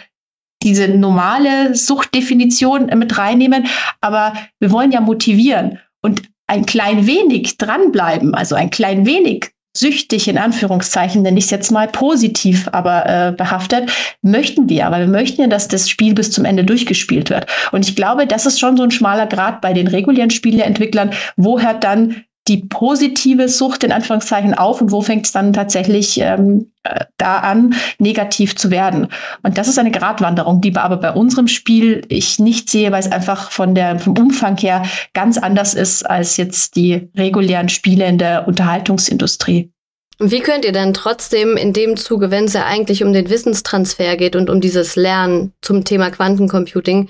diese 0.63 0.89
normale 0.89 1.75
Suchtdefinition 1.75 2.87
mit 2.99 3.17
reinnehmen. 3.17 3.67
Aber 4.01 4.33
wir 4.59 4.73
wollen 4.73 4.91
ja 4.91 5.01
motivieren 5.01 5.79
und 6.03 6.23
ein 6.49 6.67
klein 6.67 7.07
wenig 7.07 7.59
dranbleiben, 7.59 8.35
also 8.35 8.55
ein 8.55 8.71
klein 8.71 9.07
wenig 9.07 9.53
süchtig 9.79 10.29
in 10.29 10.39
Anführungszeichen, 10.39 11.23
nenne 11.23 11.39
ich 11.39 11.45
es 11.45 11.51
jetzt 11.51 11.71
mal 11.71 11.89
positiv, 11.89 12.69
aber 12.73 13.07
äh, 13.07 13.33
behaftet, 13.33 13.91
möchten 14.23 14.69
wir. 14.69 14.87
Aber 14.87 14.99
wir 14.99 15.07
möchten 15.07 15.43
ja, 15.43 15.47
dass 15.47 15.69
das 15.69 15.89
Spiel 15.89 16.15
bis 16.15 16.31
zum 16.31 16.45
Ende 16.45 16.65
durchgespielt 16.65 17.31
wird. 17.31 17.47
Und 17.73 17.89
ich 17.89 17.97
glaube, 17.97 18.27
das 18.27 18.47
ist 18.47 18.59
schon 18.61 18.77
so 18.77 18.83
ein 18.83 18.91
schmaler 18.91 19.27
Grad 19.27 19.61
bei 19.61 19.73
den 19.73 19.87
regulären 19.87 20.31
Spieleentwicklern. 20.31 21.11
Wo 21.37 21.61
hört 21.61 21.85
dann 21.85 22.25
die 22.49 22.59
positive 22.59 23.49
Sucht 23.49 23.85
in 23.85 23.93
Anführungszeichen 23.93 24.55
auf 24.55 24.81
und 24.81 24.91
wo 24.91 25.03
fängt 25.03 25.27
es 25.27 25.33
dann 25.33 25.53
tatsächlich 25.53 26.21
ähm, 26.21 26.73
äh, 26.85 27.05
da 27.17 27.39
an, 27.39 27.75
negativ 27.99 28.57
zu 28.57 28.71
werden. 28.71 29.09
Und 29.43 29.59
das 29.59 29.69
ist 29.69 29.79
eine 29.79 29.91
Gratwanderung, 29.91 30.61
die 30.61 30.75
aber 30.75 30.97
bei 30.97 31.13
unserem 31.13 31.49
Spiel 31.49 32.03
ich 32.09 32.39
nicht 32.39 32.71
sehe, 32.71 32.91
weil 32.93 33.01
es 33.01 33.13
einfach 33.13 33.51
von 33.51 33.75
der, 33.75 33.99
vom 33.99 34.17
Umfang 34.17 34.57
her 34.57 34.85
ganz 35.13 35.39
anders 35.39 35.75
ist 35.75 36.09
als 36.09 36.37
jetzt 36.37 36.77
die 36.77 37.11
regulären 37.17 37.69
Spiele 37.69 38.07
in 38.07 38.19
der 38.19 38.49
Unterhaltungsindustrie. 38.49 39.71
Wie 40.21 40.41
könnt 40.41 40.65
ihr 40.65 40.73
denn 40.73 40.95
trotzdem 40.95 41.57
in 41.57 41.73
dem 41.73 41.97
Zuge, 41.97 42.33
wenn 42.33 42.47
es 42.47 42.53
ja 42.53 42.65
eigentlich 42.65 43.05
um 43.05 43.13
den 43.13 43.31
Wissenstransfer 43.31 44.17
geht 44.17 44.35
und 44.35 44.51
um 44.51 44.61
dieses 44.61 44.97
Lernen 44.97 45.53
zum 45.63 45.85
Thema 45.85 46.11
Quantencomputing, 46.11 47.09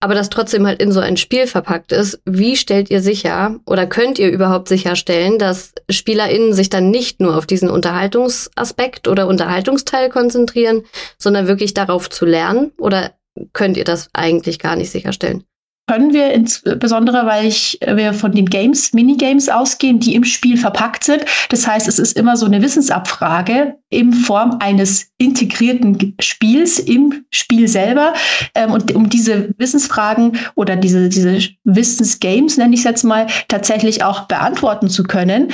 aber 0.00 0.14
das 0.14 0.30
trotzdem 0.30 0.66
halt 0.66 0.82
in 0.82 0.92
so 0.92 1.00
ein 1.00 1.18
Spiel 1.18 1.46
verpackt 1.46 1.92
ist, 1.92 2.20
wie 2.24 2.56
stellt 2.56 2.90
ihr 2.90 3.02
sicher 3.02 3.60
oder 3.66 3.86
könnt 3.86 4.18
ihr 4.18 4.30
überhaupt 4.30 4.68
sicherstellen, 4.68 5.38
dass 5.38 5.72
SpielerInnen 5.90 6.54
sich 6.54 6.70
dann 6.70 6.90
nicht 6.90 7.20
nur 7.20 7.36
auf 7.36 7.46
diesen 7.46 7.68
Unterhaltungsaspekt 7.68 9.08
oder 9.08 9.26
Unterhaltungsteil 9.26 10.08
konzentrieren, 10.08 10.82
sondern 11.18 11.46
wirklich 11.46 11.74
darauf 11.74 12.08
zu 12.08 12.24
lernen? 12.24 12.72
Oder 12.78 13.12
könnt 13.52 13.76
ihr 13.76 13.84
das 13.84 14.08
eigentlich 14.14 14.58
gar 14.58 14.74
nicht 14.74 14.90
sicherstellen? 14.90 15.44
Können 15.90 16.12
wir 16.12 16.32
insbesondere, 16.32 17.26
weil 17.26 17.46
ich, 17.46 17.76
wir 17.84 18.12
von 18.12 18.30
den 18.30 18.46
Games, 18.46 18.92
Minigames 18.92 19.48
ausgehen, 19.48 19.98
die 19.98 20.14
im 20.14 20.22
Spiel 20.22 20.56
verpackt 20.56 21.02
sind. 21.02 21.24
Das 21.48 21.66
heißt, 21.66 21.88
es 21.88 21.98
ist 21.98 22.16
immer 22.16 22.36
so 22.36 22.46
eine 22.46 22.62
Wissensabfrage 22.62 23.74
in 23.88 24.12
Form 24.12 24.58
eines 24.60 25.10
integrierten 25.18 26.14
Spiels 26.20 26.78
im 26.78 27.24
Spiel 27.32 27.66
selber. 27.66 28.14
Ähm, 28.54 28.70
und 28.70 28.94
um 28.94 29.10
diese 29.10 29.52
Wissensfragen 29.58 30.38
oder 30.54 30.76
diese, 30.76 31.08
diese 31.08 31.40
Wissensgames, 31.64 32.56
nenne 32.56 32.74
ich 32.74 32.80
es 32.80 32.84
jetzt 32.84 33.02
mal, 33.02 33.26
tatsächlich 33.48 34.04
auch 34.04 34.28
beantworten 34.28 34.88
zu 34.88 35.02
können, 35.02 35.52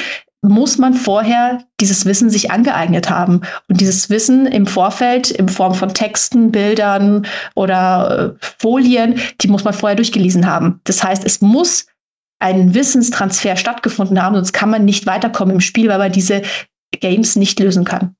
muss 0.48 0.78
man 0.78 0.94
vorher 0.94 1.64
dieses 1.80 2.04
Wissen 2.04 2.30
sich 2.30 2.50
angeeignet 2.50 3.10
haben. 3.10 3.42
Und 3.68 3.80
dieses 3.80 4.10
Wissen 4.10 4.46
im 4.46 4.66
Vorfeld 4.66 5.30
in 5.30 5.48
Form 5.48 5.74
von 5.74 5.92
Texten, 5.92 6.52
Bildern 6.52 7.26
oder 7.54 8.36
äh, 8.40 8.46
Folien, 8.58 9.20
die 9.40 9.48
muss 9.48 9.64
man 9.64 9.74
vorher 9.74 9.96
durchgelesen 9.96 10.46
haben. 10.46 10.80
Das 10.84 11.02
heißt, 11.02 11.24
es 11.24 11.40
muss 11.40 11.86
ein 12.38 12.74
Wissenstransfer 12.74 13.56
stattgefunden 13.56 14.22
haben, 14.22 14.34
sonst 14.34 14.52
kann 14.52 14.70
man 14.70 14.84
nicht 14.84 15.06
weiterkommen 15.06 15.56
im 15.56 15.60
Spiel, 15.60 15.88
weil 15.88 15.98
man 15.98 16.12
diese 16.12 16.42
Games 17.00 17.36
nicht 17.36 17.58
lösen 17.58 17.84
kann. 17.84 18.14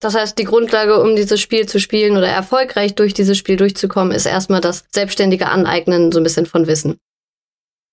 Das 0.00 0.14
heißt, 0.14 0.38
die 0.38 0.44
Grundlage, 0.44 1.02
um 1.02 1.16
dieses 1.16 1.40
Spiel 1.40 1.66
zu 1.66 1.80
spielen 1.80 2.16
oder 2.16 2.28
erfolgreich 2.28 2.94
durch 2.94 3.14
dieses 3.14 3.38
Spiel 3.38 3.56
durchzukommen, 3.56 4.12
ist 4.12 4.26
erstmal 4.26 4.60
das 4.60 4.84
selbstständige 4.92 5.48
Aneignen 5.48 6.12
so 6.12 6.20
ein 6.20 6.22
bisschen 6.22 6.46
von 6.46 6.66
Wissen. 6.66 6.98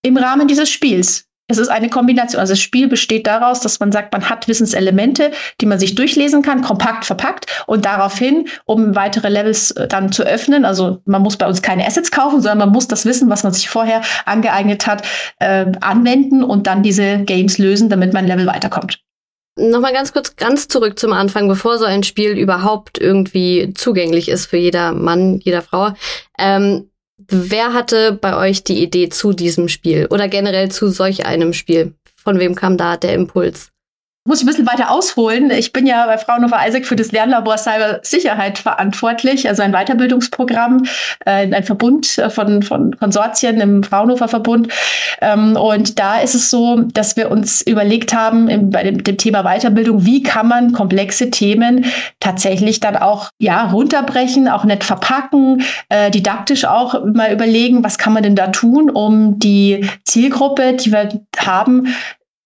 Im 0.05 0.17
Rahmen 0.17 0.47
dieses 0.47 0.69
Spiels. 0.69 1.25
Es 1.47 1.57
ist 1.57 1.67
eine 1.67 1.89
Kombination. 1.89 2.39
Also 2.39 2.53
das 2.53 2.61
Spiel 2.61 2.87
besteht 2.87 3.27
daraus, 3.27 3.59
dass 3.59 3.79
man 3.79 3.91
sagt, 3.91 4.13
man 4.13 4.29
hat 4.29 4.47
Wissenselemente, 4.47 5.31
die 5.59 5.65
man 5.65 5.77
sich 5.77 5.93
durchlesen 5.93 6.41
kann, 6.41 6.61
kompakt 6.61 7.05
verpackt 7.05 7.47
und 7.67 7.83
daraufhin, 7.85 8.47
um 8.65 8.95
weitere 8.95 9.27
Levels 9.27 9.71
äh, 9.71 9.87
dann 9.87 10.11
zu 10.11 10.23
öffnen. 10.23 10.63
Also 10.63 11.01
man 11.05 11.21
muss 11.21 11.35
bei 11.35 11.45
uns 11.45 11.61
keine 11.61 11.85
Assets 11.85 12.11
kaufen, 12.11 12.41
sondern 12.41 12.59
man 12.59 12.69
muss 12.69 12.87
das 12.87 13.05
Wissen, 13.05 13.29
was 13.29 13.43
man 13.43 13.51
sich 13.51 13.69
vorher 13.69 14.01
angeeignet 14.25 14.87
hat, 14.87 15.05
äh, 15.39 15.65
anwenden 15.81 16.43
und 16.43 16.65
dann 16.65 16.81
diese 16.81 17.19
Games 17.19 17.57
lösen, 17.57 17.89
damit 17.89 18.13
man 18.13 18.25
Level 18.25 18.47
weiterkommt. 18.47 18.99
Nochmal 19.55 19.93
ganz 19.93 20.13
kurz 20.13 20.35
ganz 20.35 20.67
zurück 20.67 20.97
zum 20.97 21.13
Anfang, 21.13 21.47
bevor 21.47 21.77
so 21.77 21.85
ein 21.85 22.03
Spiel 22.03 22.31
überhaupt 22.31 22.99
irgendwie 22.99 23.71
zugänglich 23.75 24.29
ist 24.29 24.47
für 24.47 24.57
jeder 24.57 24.93
Mann, 24.93 25.39
jeder 25.43 25.61
Frau. 25.61 25.91
Ähm, 26.39 26.89
Wer 27.27 27.73
hatte 27.73 28.13
bei 28.13 28.35
euch 28.37 28.63
die 28.63 28.81
Idee 28.81 29.09
zu 29.09 29.33
diesem 29.33 29.67
Spiel 29.67 30.07
oder 30.09 30.27
generell 30.27 30.71
zu 30.71 30.89
solch 30.89 31.25
einem 31.25 31.53
Spiel? 31.53 31.93
Von 32.15 32.39
wem 32.39 32.55
kam 32.55 32.77
da 32.77 32.97
der 32.97 33.13
Impuls? 33.13 33.72
Muss 34.25 34.39
ich 34.39 34.45
ein 34.45 34.47
bisschen 34.47 34.67
weiter 34.67 34.89
ausholen. 34.89 35.51
Ich 35.51 35.73
bin 35.73 35.85
ja 35.85 36.05
bei 36.05 36.17
Fraunhofer 36.17 36.65
Isaac 36.65 36.85
für 36.85 36.95
das 36.95 37.11
Lernlabor 37.11 37.57
Cybersicherheit 37.57 38.57
verantwortlich, 38.57 39.49
also 39.49 39.63
ein 39.63 39.73
Weiterbildungsprogramm, 39.73 40.85
äh, 41.25 41.53
ein 41.53 41.63
Verbund 41.63 42.17
äh, 42.17 42.29
von, 42.29 42.63
von 42.63 42.97
Konsortien 42.97 43.59
im 43.59 43.83
Fraunhofer 43.83 44.29
Verbund. 44.29 44.71
Ähm, 45.19 45.57
und 45.57 45.99
da 45.99 46.21
ist 46.21 46.35
es 46.35 46.49
so, 46.49 46.77
dass 46.93 47.17
wir 47.17 47.31
uns 47.31 47.61
überlegt 47.63 48.13
haben, 48.13 48.47
im, 48.47 48.69
bei 48.69 48.83
dem, 48.83 49.03
dem 49.03 49.17
Thema 49.17 49.43
Weiterbildung, 49.43 50.05
wie 50.05 50.23
kann 50.23 50.47
man 50.47 50.71
komplexe 50.71 51.29
Themen 51.29 51.85
tatsächlich 52.21 52.79
dann 52.79 52.95
auch 52.95 53.29
ja, 53.39 53.71
runterbrechen, 53.71 54.47
auch 54.47 54.63
nett 54.63 54.85
verpacken, 54.85 55.63
äh, 55.89 56.09
didaktisch 56.11 56.63
auch 56.63 57.03
mal 57.03 57.33
überlegen, 57.33 57.83
was 57.83 57.97
kann 57.97 58.13
man 58.13 58.23
denn 58.23 58.37
da 58.37 58.47
tun, 58.47 58.89
um 58.89 59.37
die 59.37 59.85
Zielgruppe, 60.05 60.73
die 60.75 60.93
wir 60.93 61.09
haben, 61.37 61.93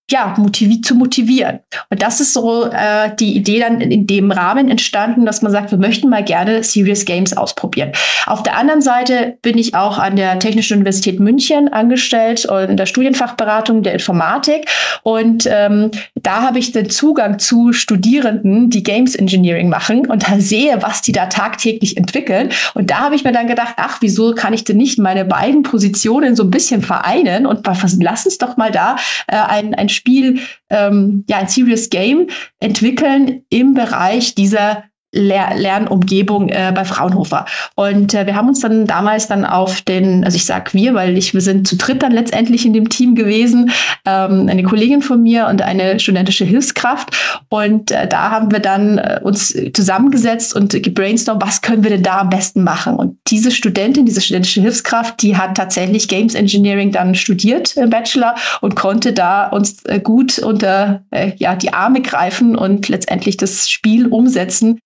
ja, 0.09 0.33
motivi 0.37 0.79
zu 0.79 0.95
motivieren. 0.95 1.59
Und 1.89 2.01
das 2.01 2.21
ist 2.21 2.33
so 2.33 2.65
äh, 2.65 3.13
die 3.19 3.35
Idee 3.35 3.59
dann 3.59 3.81
in, 3.81 4.07
dem 4.07 4.31
Rahmen 4.31 4.69
entstanden, 4.69 5.25
dass 5.25 5.41
man 5.41 5.51
sagt, 5.51 5.71
wir 5.71 5.77
möchten 5.77 6.09
mal 6.09 6.23
gerne 6.23 6.63
Serious 6.63 7.03
Games 7.03 7.35
ausprobieren. 7.35 7.91
Auf 8.25 8.41
der 8.43 8.55
anderen 8.55 8.81
Seite 8.81 9.37
bin 9.41 9.57
ich 9.57 9.75
auch 9.75 9.97
an 9.97 10.15
der 10.15 10.39
Technischen 10.39 10.75
Universität 10.75 11.19
München 11.19 11.67
angestellt 11.73 12.45
und 12.45 12.69
in 12.69 12.77
der 12.77 12.85
Studienfachberatung 12.85 13.83
der 13.83 13.93
Informatik. 13.93 14.69
Und 15.03 15.45
ähm, 15.51 15.91
da 16.15 16.41
habe 16.41 16.59
ich 16.59 16.71
den 16.71 16.89
Zugang 16.89 17.37
zu 17.37 17.73
Studierenden, 17.73 18.69
die 18.69 18.83
Games 18.83 19.13
Engineering 19.13 19.67
machen 19.67 20.07
und 20.07 20.29
da 20.29 20.39
sehe, 20.39 20.81
was 20.81 21.01
die 21.01 21.11
da 21.11 21.25
tagtäglich 21.25 21.97
entwickeln. 21.97 22.51
Und 22.75 22.89
da 22.91 22.99
habe 22.99 23.15
ich 23.15 23.25
mir 23.25 23.33
dann 23.33 23.47
gedacht, 23.47 23.73
ach, 23.75 23.97
wieso 23.99 24.33
kann 24.33 24.53
ich 24.53 24.63
denn 24.63 24.77
nicht 24.77 24.99
meine 24.99 25.25
beiden 25.25 25.63
Positionen 25.63 26.37
so 26.37 26.43
ein 26.43 26.51
bisschen 26.51 26.81
vereinen 26.81 27.45
und 27.45 27.67
lass 27.99 28.25
uns 28.25 28.37
doch 28.37 28.55
mal 28.55 28.71
da 28.71 28.95
äh, 29.27 29.35
ein, 29.35 29.75
ein 29.75 29.89
Spiel, 29.97 30.39
ähm, 30.69 31.25
ja, 31.29 31.39
ein 31.39 31.49
Serious 31.49 31.89
Game 31.89 32.27
entwickeln 32.59 33.43
im 33.49 33.73
Bereich 33.73 34.35
dieser 34.35 34.85
Ler 35.17 35.55
Lernumgebung 35.55 36.49
äh, 36.49 36.71
bei 36.73 36.85
Fraunhofer. 36.85 37.45
Und 37.75 38.13
äh, 38.13 38.25
wir 38.25 38.35
haben 38.35 38.47
uns 38.47 38.59
dann 38.59 38.85
damals 38.85 39.27
dann 39.27 39.45
auf 39.45 39.81
den, 39.81 40.23
also 40.23 40.35
ich 40.35 40.45
sag 40.45 40.73
wir, 40.73 40.93
weil 40.93 41.17
ich, 41.17 41.33
wir 41.33 41.41
sind 41.41 41.67
zu 41.67 41.75
dritt 41.75 42.03
dann 42.03 42.11
letztendlich 42.11 42.65
in 42.65 42.73
dem 42.73 42.89
Team 42.89 43.15
gewesen, 43.15 43.71
ähm, 44.05 44.47
eine 44.49 44.63
Kollegin 44.63 45.01
von 45.01 45.21
mir 45.21 45.47
und 45.47 45.61
eine 45.61 45.99
studentische 45.99 46.45
Hilfskraft. 46.45 47.09
Und 47.49 47.91
äh, 47.91 48.07
da 48.07 48.31
haben 48.31 48.51
wir 48.51 48.59
dann 48.59 48.97
äh, 48.97 49.19
uns 49.23 49.55
zusammengesetzt 49.73 50.55
und 50.55 50.71
gebrainstormt, 50.71 51.41
was 51.41 51.61
können 51.61 51.83
wir 51.83 51.89
denn 51.89 52.03
da 52.03 52.19
am 52.19 52.29
besten 52.29 52.63
machen? 52.63 52.95
Und 52.95 53.17
diese 53.27 53.51
Studentin, 53.51 54.05
diese 54.05 54.21
studentische 54.21 54.61
Hilfskraft, 54.61 55.21
die 55.21 55.35
hat 55.35 55.55
tatsächlich 55.55 56.07
Games 56.07 56.35
Engineering 56.35 56.91
dann 56.91 57.15
studiert 57.15 57.75
im 57.77 57.89
Bachelor 57.89 58.35
und 58.61 58.75
konnte 58.75 59.13
da 59.13 59.47
uns 59.47 59.83
äh, 59.85 59.99
gut 59.99 60.39
unter 60.39 61.03
äh, 61.11 61.31
ja, 61.37 61.55
die 61.55 61.73
Arme 61.73 62.01
greifen 62.01 62.55
und 62.55 62.87
letztendlich 62.89 63.37
das 63.37 63.69
Spiel 63.69 64.07
umsetzen, 64.07 64.79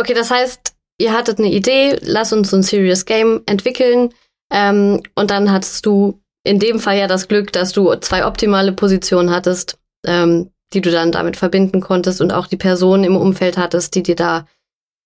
Okay, 0.00 0.14
das 0.14 0.30
heißt, 0.30 0.74
ihr 0.98 1.12
hattet 1.12 1.40
eine 1.40 1.50
Idee, 1.50 1.98
lass 2.02 2.32
uns 2.32 2.50
so 2.50 2.56
ein 2.56 2.62
Serious 2.62 3.04
Game 3.04 3.42
entwickeln. 3.46 4.14
Ähm, 4.52 5.02
und 5.16 5.30
dann 5.30 5.50
hattest 5.50 5.84
du 5.86 6.20
in 6.44 6.60
dem 6.60 6.78
Fall 6.78 6.96
ja 6.96 7.08
das 7.08 7.26
Glück, 7.26 7.52
dass 7.52 7.72
du 7.72 7.94
zwei 7.96 8.24
optimale 8.24 8.72
Positionen 8.72 9.30
hattest, 9.30 9.78
ähm, 10.06 10.50
die 10.72 10.80
du 10.80 10.90
dann 10.92 11.10
damit 11.10 11.36
verbinden 11.36 11.80
konntest 11.80 12.20
und 12.20 12.32
auch 12.32 12.46
die 12.46 12.56
Personen 12.56 13.02
im 13.02 13.16
Umfeld 13.16 13.58
hattest, 13.58 13.96
die 13.96 14.04
dir 14.04 14.14
da, 14.14 14.46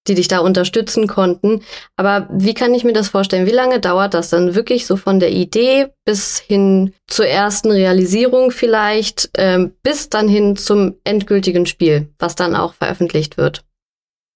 die 0.08 0.14
dich 0.14 0.28
da 0.28 0.40
unterstützen 0.40 1.06
konnten. 1.06 1.62
Aber 1.96 2.28
wie 2.30 2.54
kann 2.54 2.74
ich 2.74 2.84
mir 2.84 2.92
das 2.92 3.08
vorstellen? 3.08 3.46
Wie 3.46 3.50
lange 3.50 3.80
dauert 3.80 4.12
das 4.12 4.28
dann 4.28 4.54
wirklich 4.54 4.86
so 4.86 4.96
von 4.96 5.20
der 5.20 5.30
Idee 5.30 5.88
bis 6.04 6.38
hin 6.38 6.92
zur 7.08 7.26
ersten 7.26 7.70
Realisierung 7.70 8.50
vielleicht, 8.50 9.30
ähm, 9.38 9.72
bis 9.82 10.10
dann 10.10 10.28
hin 10.28 10.56
zum 10.56 10.96
endgültigen 11.04 11.64
Spiel, 11.64 12.08
was 12.18 12.34
dann 12.36 12.54
auch 12.54 12.74
veröffentlicht 12.74 13.38
wird? 13.38 13.64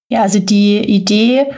Ja, 0.09 0.21
also 0.21 0.39
die 0.39 0.79
Idee, 0.79 1.53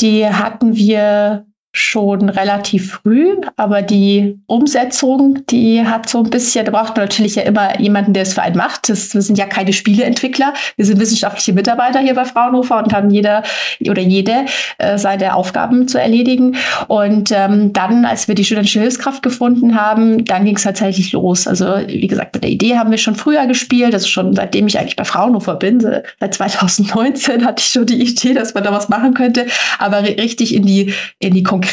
die 0.00 0.26
hatten 0.26 0.76
wir 0.76 1.47
schon 1.78 2.28
relativ 2.28 2.92
früh, 2.92 3.36
aber 3.56 3.82
die 3.82 4.38
Umsetzung, 4.46 5.46
die 5.48 5.84
hat 5.84 6.08
so 6.08 6.18
ein 6.22 6.30
bisschen, 6.30 6.64
da 6.64 6.72
braucht 6.72 6.96
man 6.96 7.06
natürlich 7.06 7.36
ja 7.36 7.42
immer 7.44 7.78
jemanden, 7.80 8.12
der 8.12 8.24
es 8.24 8.34
für 8.34 8.42
einen 8.42 8.56
macht. 8.56 8.88
Das, 8.88 9.14
wir 9.14 9.22
sind 9.22 9.38
ja 9.38 9.46
keine 9.46 9.72
Spieleentwickler, 9.72 10.52
wir 10.76 10.84
sind 10.84 11.00
wissenschaftliche 11.00 11.52
Mitarbeiter 11.52 12.00
hier 12.00 12.14
bei 12.14 12.24
Fraunhofer 12.24 12.78
und 12.78 12.92
haben 12.92 13.10
jeder 13.10 13.44
oder 13.88 14.02
jede 14.02 14.46
äh, 14.78 14.98
seine 14.98 15.34
Aufgaben 15.34 15.86
zu 15.86 16.00
erledigen. 16.00 16.56
Und 16.88 17.30
ähm, 17.32 17.72
dann, 17.72 18.04
als 18.04 18.26
wir 18.26 18.34
die 18.34 18.44
studentische 18.44 18.80
Hilfskraft 18.80 19.22
gefunden 19.22 19.80
haben, 19.80 20.24
dann 20.24 20.44
ging 20.44 20.56
es 20.56 20.64
tatsächlich 20.64 21.12
los. 21.12 21.46
Also 21.46 21.66
wie 21.86 22.06
gesagt, 22.06 22.34
mit 22.34 22.42
der 22.42 22.50
Idee 22.50 22.76
haben 22.76 22.90
wir 22.90 22.98
schon 22.98 23.14
früher 23.14 23.46
gespielt, 23.46 23.94
also 23.94 24.08
schon 24.08 24.34
seitdem 24.34 24.66
ich 24.66 24.78
eigentlich 24.78 24.96
bei 24.96 25.04
Fraunhofer 25.04 25.54
bin, 25.54 25.80
seit 25.80 26.34
2019 26.34 27.44
hatte 27.44 27.62
ich 27.62 27.68
schon 27.68 27.86
die 27.86 28.02
Idee, 28.02 28.34
dass 28.34 28.54
man 28.54 28.64
da 28.64 28.72
was 28.72 28.88
machen 28.88 29.14
könnte, 29.14 29.46
aber 29.78 30.02
richtig 30.02 30.54
in 30.54 30.66
die 30.66 30.92
in 31.20 31.34
die 31.34 31.42
konkrete 31.42 31.67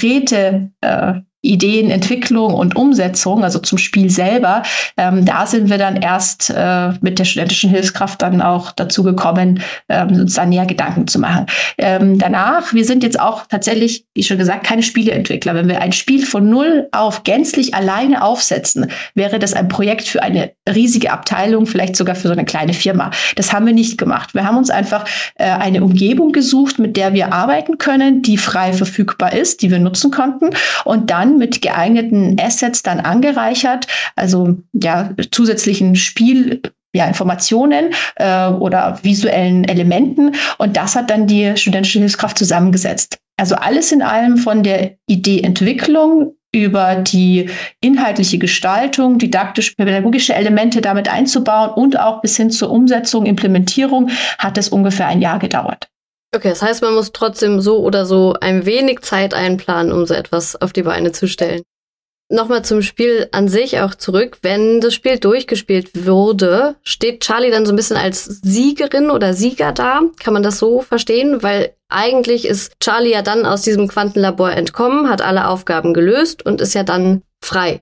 äh, 0.81 1.21
Ideenentwicklung 1.45 2.53
und 2.53 2.75
Umsetzung, 2.75 3.43
also 3.43 3.59
zum 3.59 3.77
Spiel 3.77 4.09
selber, 4.09 4.63
ähm, 4.97 5.25
da 5.25 5.45
sind 5.45 5.69
wir 5.69 5.77
dann 5.77 5.97
erst 5.97 6.49
äh, 6.55 6.89
mit 7.01 7.19
der 7.19 7.25
studentischen 7.25 7.69
Hilfskraft 7.69 8.21
dann 8.21 8.41
auch 8.41 8.71
dazu 8.71 9.03
gekommen, 9.03 9.61
ähm, 9.89 10.09
uns 10.09 10.33
da 10.35 10.45
näher 10.45 10.65
Gedanken 10.65 11.07
zu 11.07 11.19
machen. 11.19 11.45
Ähm, 11.77 12.17
danach, 12.17 12.73
wir 12.73 12.85
sind 12.85 13.03
jetzt 13.03 13.19
auch 13.19 13.45
tatsächlich, 13.47 14.05
wie 14.13 14.23
schon 14.23 14.37
gesagt, 14.37 14.65
keine 14.65 14.83
Spieleentwickler. 14.83 15.55
Wenn 15.55 15.67
wir 15.67 15.81
ein 15.81 15.91
Spiel 15.91 16.25
von 16.25 16.49
null 16.49 16.87
auf 16.91 17.23
gänzlich 17.23 17.73
alleine 17.73 18.23
aufsetzen, 18.23 18.91
wäre 19.13 19.39
das 19.39 19.53
ein 19.53 19.67
Projekt 19.67 20.07
für 20.07 20.23
eine 20.23 20.51
riesige 20.73 21.11
Abteilung, 21.11 21.65
vielleicht 21.65 21.95
sogar 21.95 22.15
für 22.15 22.27
so 22.27 22.33
eine 22.33 22.45
kleine 22.45 22.73
Firma. 22.73 23.11
Das 23.35 23.53
haben 23.53 23.65
wir 23.65 23.73
nicht 23.73 23.97
gemacht. 23.97 24.33
Wir 24.33 24.45
haben 24.45 24.57
uns 24.57 24.69
einfach 24.69 25.05
äh, 25.35 25.45
eine 25.45 25.83
Umgebung 25.83 26.31
gesucht, 26.31 26.79
mit 26.79 26.97
der 26.97 27.13
wir 27.13 27.33
arbeiten 27.33 27.77
können, 27.77 28.21
die 28.21 28.37
frei 28.37 28.73
verfügbar 28.73 29.33
ist, 29.33 29.61
die 29.61 29.71
wir 29.71 29.79
nutzen 29.79 30.11
konnten 30.11 30.49
und 30.83 31.09
dann 31.09 31.34
mit 31.37 31.61
geeigneten 31.61 32.37
Assets 32.39 32.83
dann 32.83 32.99
angereichert, 32.99 33.87
also 34.15 34.57
ja 34.73 35.09
zusätzlichen 35.31 35.95
Spiel 35.95 36.61
ja, 36.95 37.05
Informationen 37.05 37.93
äh, 38.15 38.47
oder 38.47 38.99
visuellen 39.03 39.65
Elementen. 39.65 40.35
Und 40.57 40.77
das 40.77 40.95
hat 40.95 41.09
dann 41.09 41.27
die 41.27 41.55
studentische 41.57 41.99
Hilfskraft 41.99 42.37
zusammengesetzt. 42.37 43.19
Also 43.37 43.55
alles 43.55 43.91
in 43.91 44.01
allem 44.01 44.37
von 44.37 44.63
der 44.63 44.95
Ideeentwicklung 45.07 46.35
über 46.53 46.95
die 46.95 47.49
inhaltliche 47.81 48.37
Gestaltung, 48.37 49.17
didaktisch-pädagogische 49.17 50.33
Elemente 50.33 50.79
damit 50.79 51.11
einzubauen 51.11 51.71
und 51.71 51.99
auch 51.99 52.21
bis 52.21 52.37
hin 52.37 52.49
zur 52.49 52.71
Umsetzung, 52.71 53.25
Implementierung 53.25 54.09
hat 54.37 54.57
es 54.57 54.69
ungefähr 54.69 55.07
ein 55.07 55.21
Jahr 55.21 55.39
gedauert. 55.39 55.89
Okay, 56.33 56.49
das 56.49 56.61
heißt, 56.61 56.81
man 56.81 56.93
muss 56.93 57.11
trotzdem 57.11 57.61
so 57.61 57.79
oder 57.79 58.05
so 58.05 58.35
ein 58.39 58.65
wenig 58.65 59.01
Zeit 59.01 59.33
einplanen, 59.33 59.91
um 59.91 60.05
so 60.05 60.13
etwas 60.13 60.55
auf 60.61 60.73
die 60.73 60.83
Beine 60.83 61.11
zu 61.11 61.27
stellen. 61.27 61.61
Nochmal 62.27 62.65
zum 62.65 62.81
Spiel 62.81 63.29
an 63.31 63.47
sich 63.47 63.79
auch 63.81 63.93
zurück. 63.93 64.39
Wenn 64.41 64.81
das 64.81 64.95
Spiel 64.95 65.19
durchgespielt 65.19 66.05
wurde, 66.07 66.75
steht 66.81 67.21
Charlie 67.21 67.51
dann 67.51 67.67
so 67.67 67.71
ein 67.71 67.75
bisschen 67.75 67.97
als 67.97 68.25
Siegerin 68.25 69.11
oder 69.11 69.35
Sieger 69.35 69.71
da? 69.71 70.01
Kann 70.19 70.33
man 70.33 70.41
das 70.41 70.57
so 70.57 70.81
verstehen? 70.81 71.43
Weil 71.43 71.75
eigentlich 71.87 72.45
ist 72.45 72.73
Charlie 72.79 73.11
ja 73.11 73.21
dann 73.21 73.45
aus 73.45 73.61
diesem 73.61 73.87
Quantenlabor 73.87 74.51
entkommen, 74.51 75.07
hat 75.07 75.21
alle 75.21 75.47
Aufgaben 75.47 75.93
gelöst 75.93 76.43
und 76.43 76.61
ist 76.61 76.73
ja 76.73 76.83
dann 76.83 77.21
frei. 77.43 77.79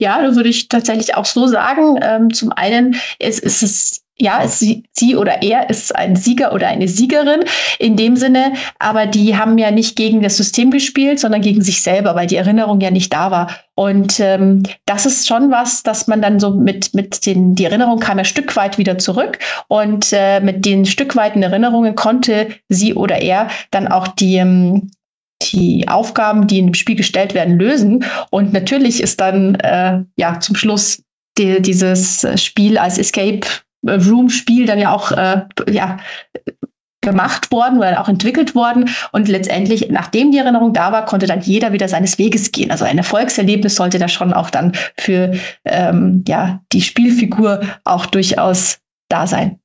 Ja, 0.00 0.22
da 0.22 0.34
würde 0.34 0.48
ich 0.48 0.68
tatsächlich 0.68 1.14
auch 1.14 1.26
so 1.26 1.46
sagen. 1.46 2.00
Ähm, 2.02 2.32
zum 2.32 2.50
einen 2.50 2.96
ist, 3.18 3.40
ist 3.40 3.62
es 3.62 4.01
ja, 4.18 4.46
sie, 4.46 4.84
sie 4.92 5.16
oder 5.16 5.42
er 5.42 5.70
ist 5.70 5.94
ein 5.96 6.16
Sieger 6.16 6.52
oder 6.52 6.68
eine 6.68 6.86
Siegerin 6.86 7.44
in 7.78 7.96
dem 7.96 8.16
Sinne, 8.16 8.52
aber 8.78 9.06
die 9.06 9.36
haben 9.36 9.58
ja 9.58 9.70
nicht 9.70 9.96
gegen 9.96 10.22
das 10.22 10.36
System 10.36 10.70
gespielt, 10.70 11.18
sondern 11.18 11.40
gegen 11.40 11.62
sich 11.62 11.82
selber, 11.82 12.14
weil 12.14 12.26
die 12.26 12.36
Erinnerung 12.36 12.80
ja 12.80 12.90
nicht 12.90 13.12
da 13.12 13.30
war. 13.30 13.50
Und 13.74 14.20
ähm, 14.20 14.64
das 14.84 15.06
ist 15.06 15.26
schon 15.26 15.50
was, 15.50 15.82
dass 15.82 16.06
man 16.06 16.20
dann 16.20 16.38
so 16.40 16.50
mit, 16.50 16.94
mit 16.94 17.24
den, 17.24 17.54
die 17.54 17.64
Erinnerung 17.64 18.00
kam 18.00 18.18
ein 18.18 18.24
Stück 18.24 18.54
weit 18.54 18.76
wieder 18.76 18.98
zurück 18.98 19.38
und 19.68 20.12
äh, 20.12 20.40
mit 20.40 20.66
den 20.66 20.84
Stück 20.84 21.16
weiten 21.16 21.42
Erinnerungen 21.42 21.94
konnte 21.94 22.48
sie 22.68 22.94
oder 22.94 23.22
er 23.22 23.48
dann 23.70 23.88
auch 23.88 24.08
die, 24.08 24.36
ähm, 24.36 24.90
die 25.42 25.88
Aufgaben, 25.88 26.46
die 26.46 26.58
in 26.58 26.66
dem 26.66 26.74
Spiel 26.74 26.96
gestellt 26.96 27.34
werden, 27.34 27.58
lösen. 27.58 28.04
Und 28.30 28.52
natürlich 28.52 29.02
ist 29.02 29.20
dann 29.20 29.54
äh, 29.56 30.02
ja 30.16 30.38
zum 30.38 30.54
Schluss 30.54 31.02
die, 31.38 31.62
dieses 31.62 32.26
Spiel 32.36 32.76
als 32.76 32.98
Escape 32.98 33.40
Room-Spiel 33.86 34.66
dann 34.66 34.78
ja 34.78 34.94
auch 34.94 35.12
äh, 35.12 35.42
ja, 35.70 35.98
gemacht 37.02 37.50
worden 37.50 37.78
oder 37.78 38.00
auch 38.00 38.08
entwickelt 38.08 38.54
worden. 38.54 38.88
Und 39.12 39.28
letztendlich, 39.28 39.90
nachdem 39.90 40.32
die 40.32 40.38
Erinnerung 40.38 40.72
da 40.72 40.92
war, 40.92 41.04
konnte 41.04 41.26
dann 41.26 41.42
jeder 41.42 41.72
wieder 41.72 41.88
seines 41.88 42.18
Weges 42.18 42.52
gehen. 42.52 42.70
Also 42.70 42.84
ein 42.84 42.98
Erfolgserlebnis 42.98 43.74
sollte 43.74 43.98
da 43.98 44.08
schon 44.08 44.32
auch 44.32 44.48
dann 44.48 44.72
für 44.98 45.32
ähm, 45.64 46.24
ja, 46.26 46.60
die 46.72 46.80
Spielfigur 46.80 47.60
auch 47.84 48.06
durchaus 48.06 48.78
da 49.08 49.26
sein. 49.26 49.58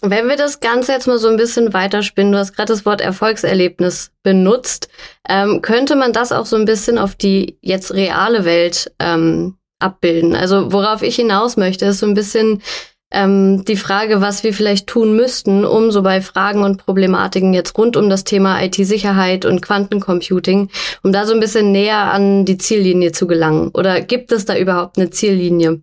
Wenn 0.00 0.28
wir 0.28 0.36
das 0.36 0.60
Ganze 0.60 0.92
jetzt 0.92 1.08
mal 1.08 1.18
so 1.18 1.28
ein 1.28 1.36
bisschen 1.36 1.72
weiterspinnen, 1.72 2.32
du 2.32 2.38
hast 2.38 2.52
gerade 2.54 2.72
das 2.72 2.86
Wort 2.86 3.00
Erfolgserlebnis 3.00 4.12
benutzt, 4.22 4.88
ähm, 5.28 5.60
könnte 5.60 5.96
man 5.96 6.12
das 6.12 6.30
auch 6.30 6.46
so 6.46 6.56
ein 6.56 6.66
bisschen 6.66 6.98
auf 6.98 7.16
die 7.16 7.58
jetzt 7.62 7.92
reale 7.92 8.44
Welt 8.44 8.92
ähm, 9.00 9.57
abbilden. 9.78 10.34
Also 10.34 10.72
worauf 10.72 11.02
ich 11.02 11.16
hinaus 11.16 11.56
möchte, 11.56 11.86
ist 11.86 11.98
so 11.98 12.06
ein 12.06 12.14
bisschen, 12.14 12.62
ähm, 13.10 13.64
die 13.64 13.76
Frage, 13.76 14.20
was 14.20 14.44
wir 14.44 14.52
vielleicht 14.52 14.86
tun 14.86 15.16
müssten, 15.16 15.64
um 15.64 15.90
so 15.90 16.02
bei 16.02 16.20
Fragen 16.20 16.62
und 16.62 16.84
Problematiken 16.84 17.54
jetzt 17.54 17.76
rund 17.78 17.96
um 17.96 18.10
das 18.10 18.24
Thema 18.24 18.62
IT-Sicherheit 18.62 19.44
und 19.44 19.62
Quantencomputing, 19.62 20.68
um 21.02 21.12
da 21.12 21.24
so 21.24 21.32
ein 21.32 21.40
bisschen 21.40 21.72
näher 21.72 22.12
an 22.12 22.44
die 22.44 22.58
Ziellinie 22.58 23.12
zu 23.12 23.26
gelangen. 23.26 23.70
Oder 23.72 24.00
gibt 24.02 24.30
es 24.32 24.44
da 24.44 24.56
überhaupt 24.56 24.98
eine 24.98 25.10
Ziellinie? 25.10 25.82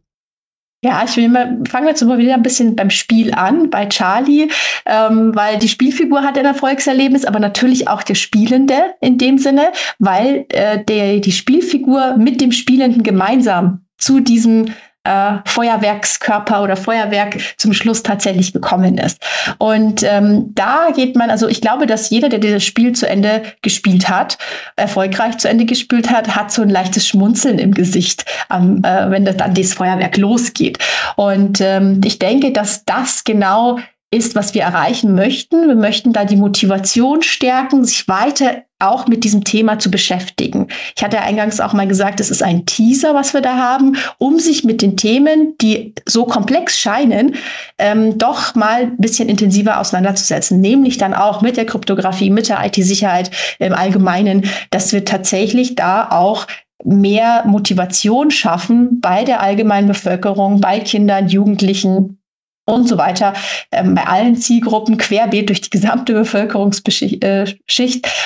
Ja, 0.84 1.04
ich 1.04 1.18
will 1.18 1.30
mal, 1.30 1.64
fangen 1.68 1.86
wir 1.86 1.92
jetzt 1.92 2.04
mal 2.04 2.20
wieder 2.20 2.36
ein 2.36 2.44
bisschen 2.44 2.76
beim 2.76 2.92
Spiel 2.92 3.34
an, 3.34 3.72
bei 3.72 3.88
Charlie, 3.88 4.50
ähm, 4.86 5.36
weil 5.36 5.58
die 5.58 5.68
Spielfigur 5.68 6.22
hat 6.22 6.38
ein 6.38 6.46
Erfolgserlebnis, 6.46 7.26
aber 7.26 7.40
natürlich 7.40 7.88
auch 7.88 8.04
der 8.04 8.14
Spielende 8.14 8.94
in 9.02 9.18
dem 9.18 9.40
Sinne, 9.40 9.72
weil 9.98 10.46
äh, 10.50 10.84
der, 10.84 11.22
die 11.22 11.32
Spielfigur 11.32 12.18
mit 12.18 12.40
dem 12.40 12.52
Spielenden 12.52 13.02
gemeinsam 13.02 13.85
zu 13.98 14.20
diesem 14.20 14.74
äh, 15.06 15.38
Feuerwerkskörper 15.46 16.64
oder 16.64 16.76
Feuerwerk 16.76 17.38
zum 17.58 17.74
Schluss 17.74 18.04
tatsächlich 18.04 18.52
gekommen 18.54 18.98
ist. 18.98 19.22
Und 19.60 20.04
ähm, 20.04 20.52
da 20.56 20.88
geht 20.94 21.16
man, 21.16 21.30
also 21.30 21.48
ich 21.48 21.62
glaube, 21.62 21.86
dass 21.86 22.10
jeder, 22.10 22.28
der 22.28 22.40
dieses 22.40 22.66
Spiel 22.66 22.94
zu 22.94 23.08
Ende 23.08 23.44
gespielt 23.62 24.10
hat, 24.10 24.38
erfolgreich 24.76 25.38
zu 25.38 25.48
Ende 25.48 25.66
gespielt 25.66 26.10
hat, 26.10 26.36
hat 26.36 26.52
so 26.52 26.64
ein 26.64 26.70
leichtes 26.70 27.08
Schmunzeln 27.08 27.60
im 27.60 27.74
Gesicht, 27.74 28.26
ähm, 28.52 28.82
äh, 28.84 29.10
wenn 29.12 29.26
das 29.26 29.38
dann 29.38 29.54
das 29.54 29.74
Feuerwerk 29.74 30.18
losgeht. 30.18 30.80
Und 31.16 31.62
ähm, 31.62 32.02
ich 32.04 32.20
denke, 32.20 32.52
dass 32.52 32.84
das 32.86 33.24
genau 33.24 33.80
ist, 34.16 34.36
was 34.36 34.54
wir 34.54 34.64
erreichen 34.64 35.14
möchten. 35.14 35.68
Wir 35.68 35.76
möchten 35.76 36.14
da 36.14 36.26
die 36.26 36.38
Motivation 36.38 37.22
stärken, 37.22 37.84
sich 37.84 38.08
weiter 38.08 38.64
auch 38.80 39.08
mit 39.08 39.24
diesem 39.24 39.44
Thema 39.44 39.80
zu 39.80 39.90
beschäftigen. 39.90 40.68
Ich 40.96 41.04
hatte 41.04 41.22
eingangs 41.22 41.60
auch 41.60 41.74
mal 41.74 41.88
gesagt, 41.88 42.20
es 42.20 42.30
ist 42.30 42.44
ein 42.44 42.66
Teaser, 42.66 43.14
was 43.14 43.34
wir 43.34 43.42
da 43.42 43.56
haben, 43.56 43.96
um 44.18 44.40
sich 44.40 44.64
mit 44.64 44.82
den 44.82 44.98
Themen, 44.98 45.58
die 45.62 45.94
so 46.06 46.26
komplex 46.26 46.78
scheinen, 46.78 47.36
ähm, 47.78 48.18
doch 48.18 48.54
mal 48.56 48.84
ein 48.84 48.98
bisschen 48.98 49.30
intensiver 49.30 49.80
auseinanderzusetzen. 49.80 50.60
Nämlich 50.60 50.98
dann 50.98 51.14
auch 51.14 51.42
mit 51.42 51.58
der 51.58 51.66
Kryptographie, 51.66 52.30
mit 52.30 52.50
der 52.50 52.66
IT-Sicherheit 52.66 53.32
im 53.60 53.74
Allgemeinen, 53.74 54.46
dass 54.72 54.92
wir 54.92 55.06
tatsächlich 55.06 55.76
da 55.76 56.10
auch 56.10 56.48
mehr 56.84 57.44
Motivation 57.48 58.30
schaffen 58.30 59.00
bei 59.00 59.24
der 59.24 59.42
allgemeinen 59.42 59.88
Bevölkerung, 59.88 60.60
bei 60.60 60.80
Kindern, 60.80 61.30
Jugendlichen, 61.30 62.20
und 62.66 62.88
so 62.88 62.98
weiter, 62.98 63.34
ähm, 63.72 63.96
bei 63.96 64.06
allen 64.06 64.36
Zielgruppen 64.36 64.98
querbeet 64.98 65.50
durch 65.50 65.62
die 65.62 65.70
gesamte 65.70 66.14
Bevölkerungsschicht, 66.14 67.24
äh, 67.24 67.46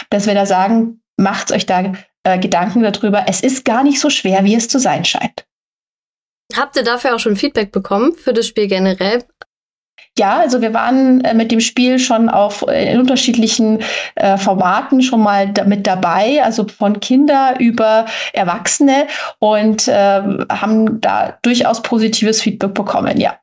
dass 0.10 0.28
wir 0.28 0.34
da 0.34 0.46
sagen, 0.46 1.02
macht 1.18 1.52
euch 1.52 1.66
da 1.66 1.94
äh, 2.24 2.40
Gedanken 2.40 2.82
darüber. 2.82 3.26
Es 3.28 3.42
ist 3.42 3.66
gar 3.66 3.84
nicht 3.84 4.00
so 4.00 4.10
schwer, 4.10 4.44
wie 4.44 4.56
es 4.56 4.68
zu 4.68 4.80
sein 4.80 5.06
scheint. 5.06 5.46
Habt 6.56 6.76
ihr 6.76 6.84
dafür 6.84 7.16
auch 7.16 7.20
schon 7.20 7.36
Feedback 7.36 7.72
bekommen 7.72 8.14
für 8.14 8.34
das 8.34 8.48
Spiel 8.48 8.68
generell? 8.68 9.24
Ja, 10.18 10.40
also 10.40 10.62
wir 10.62 10.74
waren 10.74 11.22
äh, 11.22 11.34
mit 11.34 11.52
dem 11.52 11.60
Spiel 11.60 12.00
schon 12.00 12.30
auf 12.30 12.66
äh, 12.68 12.92
in 12.92 13.00
unterschiedlichen 13.00 13.80
äh, 14.16 14.38
Formaten 14.38 15.02
schon 15.02 15.22
mal 15.22 15.54
mit 15.66 15.86
dabei, 15.86 16.44
also 16.44 16.68
von 16.68 17.00
Kinder 17.00 17.56
über 17.60 18.06
Erwachsene 18.34 19.08
und 19.40 19.88
äh, 19.88 20.22
haben 20.50 21.00
da 21.00 21.38
durchaus 21.42 21.82
positives 21.82 22.42
Feedback 22.42 22.74
bekommen, 22.74 23.20
ja. 23.20 23.38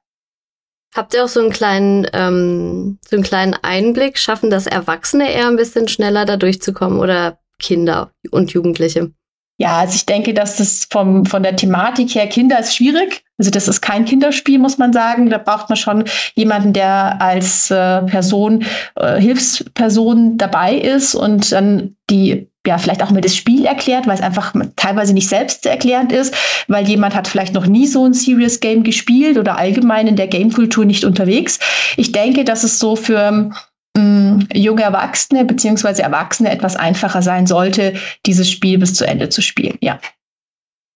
Habt 0.96 1.12
ihr 1.12 1.24
auch 1.24 1.28
so 1.28 1.40
einen 1.40 1.50
kleinen, 1.50 2.06
ähm, 2.14 2.98
so 3.06 3.16
einen 3.16 3.22
kleinen 3.22 3.52
Einblick? 3.52 4.16
Schaffen 4.16 4.48
das 4.48 4.66
Erwachsene 4.66 5.30
eher 5.30 5.46
ein 5.46 5.56
bisschen 5.56 5.88
schneller 5.88 6.24
da 6.24 6.38
durchzukommen 6.38 6.98
oder 6.98 7.38
Kinder 7.58 8.12
und 8.30 8.52
Jugendliche? 8.52 9.12
Ja, 9.58 9.78
also 9.78 9.94
ich 9.94 10.04
denke, 10.04 10.34
dass 10.34 10.56
das 10.56 10.86
vom, 10.90 11.24
von 11.24 11.42
der 11.42 11.56
Thematik 11.56 12.14
her 12.14 12.26
Kinder 12.26 12.58
ist 12.58 12.76
schwierig. 12.76 13.24
Also 13.38 13.50
das 13.50 13.68
ist 13.68 13.80
kein 13.80 14.04
Kinderspiel, 14.04 14.58
muss 14.58 14.76
man 14.76 14.92
sagen. 14.92 15.30
Da 15.30 15.38
braucht 15.38 15.68
man 15.70 15.76
schon 15.76 16.04
jemanden, 16.34 16.74
der 16.74 17.20
als 17.22 17.70
äh, 17.70 18.02
Person, 18.02 18.66
äh, 18.96 19.18
Hilfsperson 19.18 20.36
dabei 20.36 20.74
ist 20.74 21.14
und 21.14 21.52
dann 21.52 21.96
die 22.10 22.48
ja, 22.66 22.78
vielleicht 22.78 23.02
auch 23.02 23.10
mal 23.10 23.20
das 23.20 23.36
Spiel 23.36 23.64
erklärt, 23.64 24.06
weil 24.06 24.16
es 24.16 24.20
einfach 24.20 24.52
teilweise 24.74 25.14
nicht 25.14 25.28
selbst 25.28 25.64
erklärend 25.66 26.12
ist, 26.12 26.34
weil 26.66 26.86
jemand 26.86 27.14
hat 27.14 27.28
vielleicht 27.28 27.54
noch 27.54 27.66
nie 27.66 27.86
so 27.86 28.04
ein 28.04 28.12
Serious 28.12 28.60
Game 28.60 28.82
gespielt 28.82 29.38
oder 29.38 29.56
allgemein 29.56 30.08
in 30.08 30.16
der 30.16 30.26
Game-Kultur 30.26 30.84
nicht 30.84 31.04
unterwegs. 31.04 31.60
Ich 31.96 32.10
denke, 32.10 32.44
dass 32.44 32.64
es 32.64 32.80
so 32.80 32.96
für 32.96 33.52
ähm, 33.96 34.25
junge 34.52 34.82
Erwachsene 34.82 35.44
beziehungsweise 35.44 36.02
Erwachsene 36.02 36.50
etwas 36.50 36.76
einfacher 36.76 37.22
sein 37.22 37.46
sollte, 37.46 37.94
dieses 38.24 38.50
Spiel 38.50 38.78
bis 38.78 38.94
zu 38.94 39.06
Ende 39.06 39.28
zu 39.28 39.42
spielen. 39.42 39.78
Ja. 39.80 40.00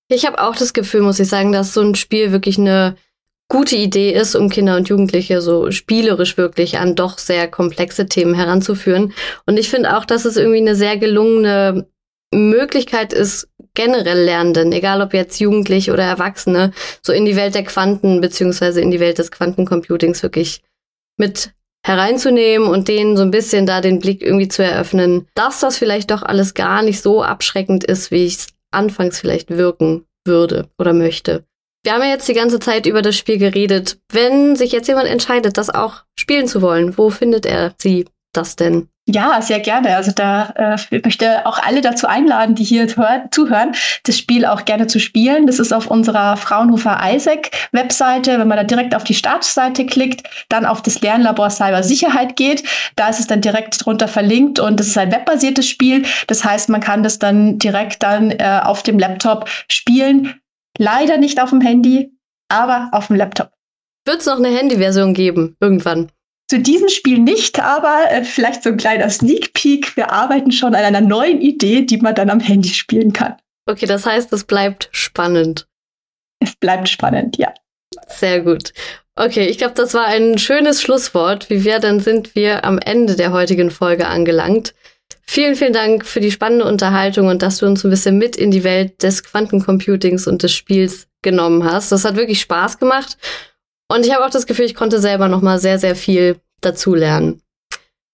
Ich 0.09 0.27
habe 0.27 0.43
auch 0.43 0.57
das 0.57 0.73
Gefühl, 0.73 1.03
muss 1.03 1.21
ich 1.21 1.29
sagen, 1.29 1.53
dass 1.53 1.73
so 1.73 1.81
ein 1.83 1.95
Spiel 1.95 2.33
wirklich 2.33 2.59
eine 2.59 2.97
gute 3.49 3.77
Idee 3.77 4.13
ist, 4.13 4.35
um 4.35 4.49
Kinder 4.49 4.77
und 4.77 4.89
Jugendliche 4.89 5.41
so 5.43 5.71
spielerisch 5.71 6.37
wirklich 6.37 6.79
an 6.79 6.95
doch 6.95 7.19
sehr 7.19 7.49
komplexe 7.49 8.07
Themen 8.07 8.35
heranzuführen. 8.35 9.13
Und 9.45 9.59
ich 9.59 9.69
finde 9.69 9.97
auch, 9.97 10.05
dass 10.05 10.25
es 10.25 10.37
irgendwie 10.37 10.61
eine 10.61 10.77
sehr 10.77 10.97
gelungene 10.97 11.87
Möglichkeit 12.33 13.13
ist, 13.13 13.49
generell 13.75 14.25
Lernenden, 14.25 14.73
egal 14.73 15.03
ob 15.03 15.15
jetzt 15.15 15.41
Jugendliche 15.41 15.93
oder 15.93 16.05
Erwachsene, 16.05 16.73
so 17.03 17.13
in 17.13 17.25
die 17.25 17.37
Welt 17.37 17.55
der 17.55 17.65
Quanten 17.65 18.21
beziehungsweise 18.21 18.81
in 18.81 18.91
die 18.91 19.01
Welt 19.01 19.19
des 19.19 19.31
Quantencomputings 19.31 20.23
wirklich 20.23 20.63
mit 21.17 21.53
hereinzunehmen 21.85 22.69
und 22.69 22.89
denen 22.89 23.17
so 23.17 23.23
ein 23.23 23.31
bisschen 23.31 23.67
da 23.67 23.81
den 23.81 23.99
Blick 23.99 24.23
irgendwie 24.23 24.49
zu 24.49 24.63
eröffnen, 24.63 25.27
dass 25.35 25.61
das 25.61 25.79
vielleicht 25.79 26.11
doch 26.11 26.23
alles 26.23 26.55
gar 26.55 26.83
nicht 26.83 27.01
so 27.03 27.23
abschreckend 27.23 27.85
ist, 27.85 28.11
wie 28.11 28.27
ich 28.27 28.35
es 28.35 28.47
anfangs 28.71 29.21
vielleicht 29.21 29.51
wirken 29.51 30.05
würde 30.27 30.69
oder 30.79 30.93
möchte. 30.93 31.45
Wir 31.83 31.95
haben 31.95 32.03
ja 32.03 32.09
jetzt 32.09 32.29
die 32.29 32.35
ganze 32.35 32.61
Zeit 32.61 32.85
über 32.85 33.01
das 33.01 33.17
Spiel 33.17 33.39
geredet. 33.39 33.99
Wenn 34.13 34.55
sich 34.55 34.71
jetzt 34.71 34.87
jemand 34.87 35.09
entscheidet, 35.09 35.57
das 35.57 35.71
auch 35.71 36.03
spielen 36.19 36.47
zu 36.47 36.61
wollen, 36.61 36.99
wo 36.99 37.09
findet 37.09 37.47
er 37.47 37.75
sie 37.79 38.05
das 38.33 38.57
denn? 38.57 38.89
Ja, 39.13 39.43
sehr 39.43 39.59
gerne. 39.59 39.97
Also 39.97 40.13
da 40.13 40.53
äh, 40.57 40.97
ich 40.97 41.05
möchte 41.05 41.45
auch 41.47 41.59
alle 41.59 41.81
dazu 41.81 42.07
einladen, 42.07 42.55
die 42.55 42.63
hier 42.63 42.87
zuhören, 42.87 43.75
das 44.05 44.19
Spiel 44.19 44.47
auch 44.47 44.65
gerne 44.65 44.87
zu 44.87 45.01
spielen. 45.01 45.47
Das 45.47 45.59
ist 45.59 45.73
auf 45.73 45.89
unserer 45.89 46.37
Fraunhofer 46.37 46.99
Isaac 47.03 47.51
Webseite. 47.73 48.39
Wenn 48.39 48.47
man 48.47 48.59
da 48.59 48.65
direkt 48.65 48.95
auf 48.95 49.03
die 49.03 49.15
Startseite 49.15 49.85
klickt, 49.85 50.29
dann 50.49 50.65
auf 50.65 50.83
das 50.83 51.01
Lernlabor 51.01 51.51
Cybersicherheit 51.51 52.37
geht, 52.37 52.63
da 52.95 53.09
ist 53.09 53.19
es 53.19 53.27
dann 53.27 53.41
direkt 53.41 53.85
drunter 53.85 54.07
verlinkt 54.07 54.61
und 54.61 54.79
es 54.79 54.89
ist 54.89 54.99
ein 54.99 55.11
webbasiertes 55.11 55.69
Spiel. 55.69 56.05
Das 56.29 56.45
heißt, 56.45 56.69
man 56.69 56.81
kann 56.81 57.03
das 57.03 57.19
dann 57.19 57.59
direkt 57.59 58.03
dann 58.03 58.31
äh, 58.31 58.61
auf 58.63 58.85
dem 58.85 58.99
Laptop 58.99 59.49
spielen. 59.69 60.41
Leider 60.79 61.19
nicht 61.19 61.43
auf 61.43 61.51
dem 61.51 61.61
Handy, 61.61 62.13
aber 62.49 62.89
auf 62.93 63.09
dem 63.09 63.17
Laptop. 63.17 63.51
Wird 64.07 64.21
es 64.21 64.27
noch 64.27 64.39
eine 64.39 64.49
Handyversion 64.49 65.15
geben, 65.15 65.57
irgendwann? 65.61 66.11
Zu 66.51 66.59
diesem 66.59 66.89
Spiel 66.89 67.21
nicht, 67.21 67.61
aber 67.61 68.11
äh, 68.11 68.25
vielleicht 68.25 68.65
so 68.65 68.71
ein 68.71 68.77
kleiner 68.77 69.09
Sneak 69.09 69.53
Peek. 69.53 69.97
Wir 69.97 70.11
arbeiten 70.11 70.51
schon 70.51 70.75
an 70.75 70.83
einer 70.83 71.01
neuen 71.01 71.41
Idee, 71.41 71.83
die 71.83 71.99
man 71.99 72.17
dann 72.17 72.29
am 72.29 72.41
Handy 72.41 72.71
spielen 72.71 73.13
kann. 73.13 73.37
Okay, 73.67 73.87
das 73.87 74.05
heißt, 74.05 74.33
es 74.33 74.43
bleibt 74.43 74.89
spannend. 74.91 75.69
Es 76.41 76.57
bleibt 76.57 76.89
spannend, 76.89 77.37
ja. 77.37 77.55
Sehr 78.09 78.41
gut. 78.41 78.73
Okay, 79.15 79.47
ich 79.47 79.59
glaube, 79.59 79.75
das 79.75 79.95
war 79.95 80.07
ein 80.07 80.39
schönes 80.39 80.83
Schlusswort. 80.83 81.49
Wie 81.51 81.63
wir, 81.63 81.79
dann 81.79 82.01
sind 82.01 82.35
wir 82.35 82.65
am 82.65 82.81
Ende 82.81 83.15
der 83.15 83.31
heutigen 83.31 83.71
Folge 83.71 84.09
angelangt. 84.09 84.75
Vielen, 85.23 85.55
vielen 85.55 85.73
Dank 85.73 86.05
für 86.05 86.19
die 86.19 86.33
spannende 86.33 86.65
Unterhaltung 86.65 87.29
und 87.29 87.43
dass 87.43 87.59
du 87.59 87.67
uns 87.67 87.85
ein 87.85 87.91
bisschen 87.91 88.19
mit 88.19 88.35
in 88.35 88.51
die 88.51 88.65
Welt 88.65 89.05
des 89.05 89.23
Quantencomputings 89.23 90.27
und 90.27 90.43
des 90.43 90.53
Spiels 90.53 91.07
genommen 91.23 91.63
hast. 91.63 91.93
Das 91.93 92.05
hat 92.05 92.17
wirklich 92.17 92.41
Spaß 92.41 92.81
gemacht. 92.81 93.19
Und 93.91 94.07
ich 94.07 94.15
habe 94.15 94.25
auch 94.25 94.31
das 94.31 94.47
Gefühl, 94.47 94.67
ich 94.67 94.77
konnte 94.77 95.01
selber 95.01 95.27
noch 95.27 95.43
mal 95.43 95.59
sehr, 95.59 95.79
sehr 95.81 95.97
viel 95.97 96.37
dazulernen. 96.61 97.43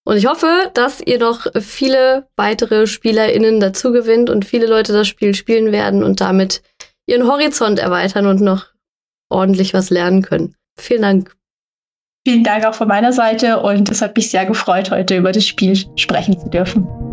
Und 0.06 0.16
ich 0.16 0.26
hoffe, 0.26 0.70
dass 0.72 1.00
ihr 1.00 1.18
noch 1.18 1.46
viele 1.60 2.28
weitere 2.36 2.86
SpielerInnen 2.86 3.60
dazu 3.60 3.92
gewinnt 3.92 4.30
und 4.30 4.46
viele 4.46 4.66
Leute 4.66 4.94
das 4.94 5.06
Spiel 5.06 5.34
spielen 5.34 5.72
werden 5.72 6.02
und 6.02 6.20
damit 6.20 6.62
ihren 7.06 7.26
Horizont 7.26 7.78
erweitern 7.78 8.26
und 8.26 8.40
noch 8.40 8.68
ordentlich 9.28 9.74
was 9.74 9.90
lernen 9.90 10.22
können. 10.22 10.54
Vielen 10.78 11.02
Dank. 11.02 11.36
Vielen 12.26 12.44
Dank 12.44 12.64
auch 12.64 12.74
von 12.74 12.88
meiner 12.88 13.12
Seite 13.12 13.60
und 13.60 13.90
es 13.90 14.00
hat 14.00 14.16
mich 14.16 14.30
sehr 14.30 14.46
gefreut, 14.46 14.90
heute 14.90 15.16
über 15.16 15.32
das 15.32 15.46
Spiel 15.46 15.76
sprechen 15.96 16.38
zu 16.38 16.48
dürfen. 16.48 17.05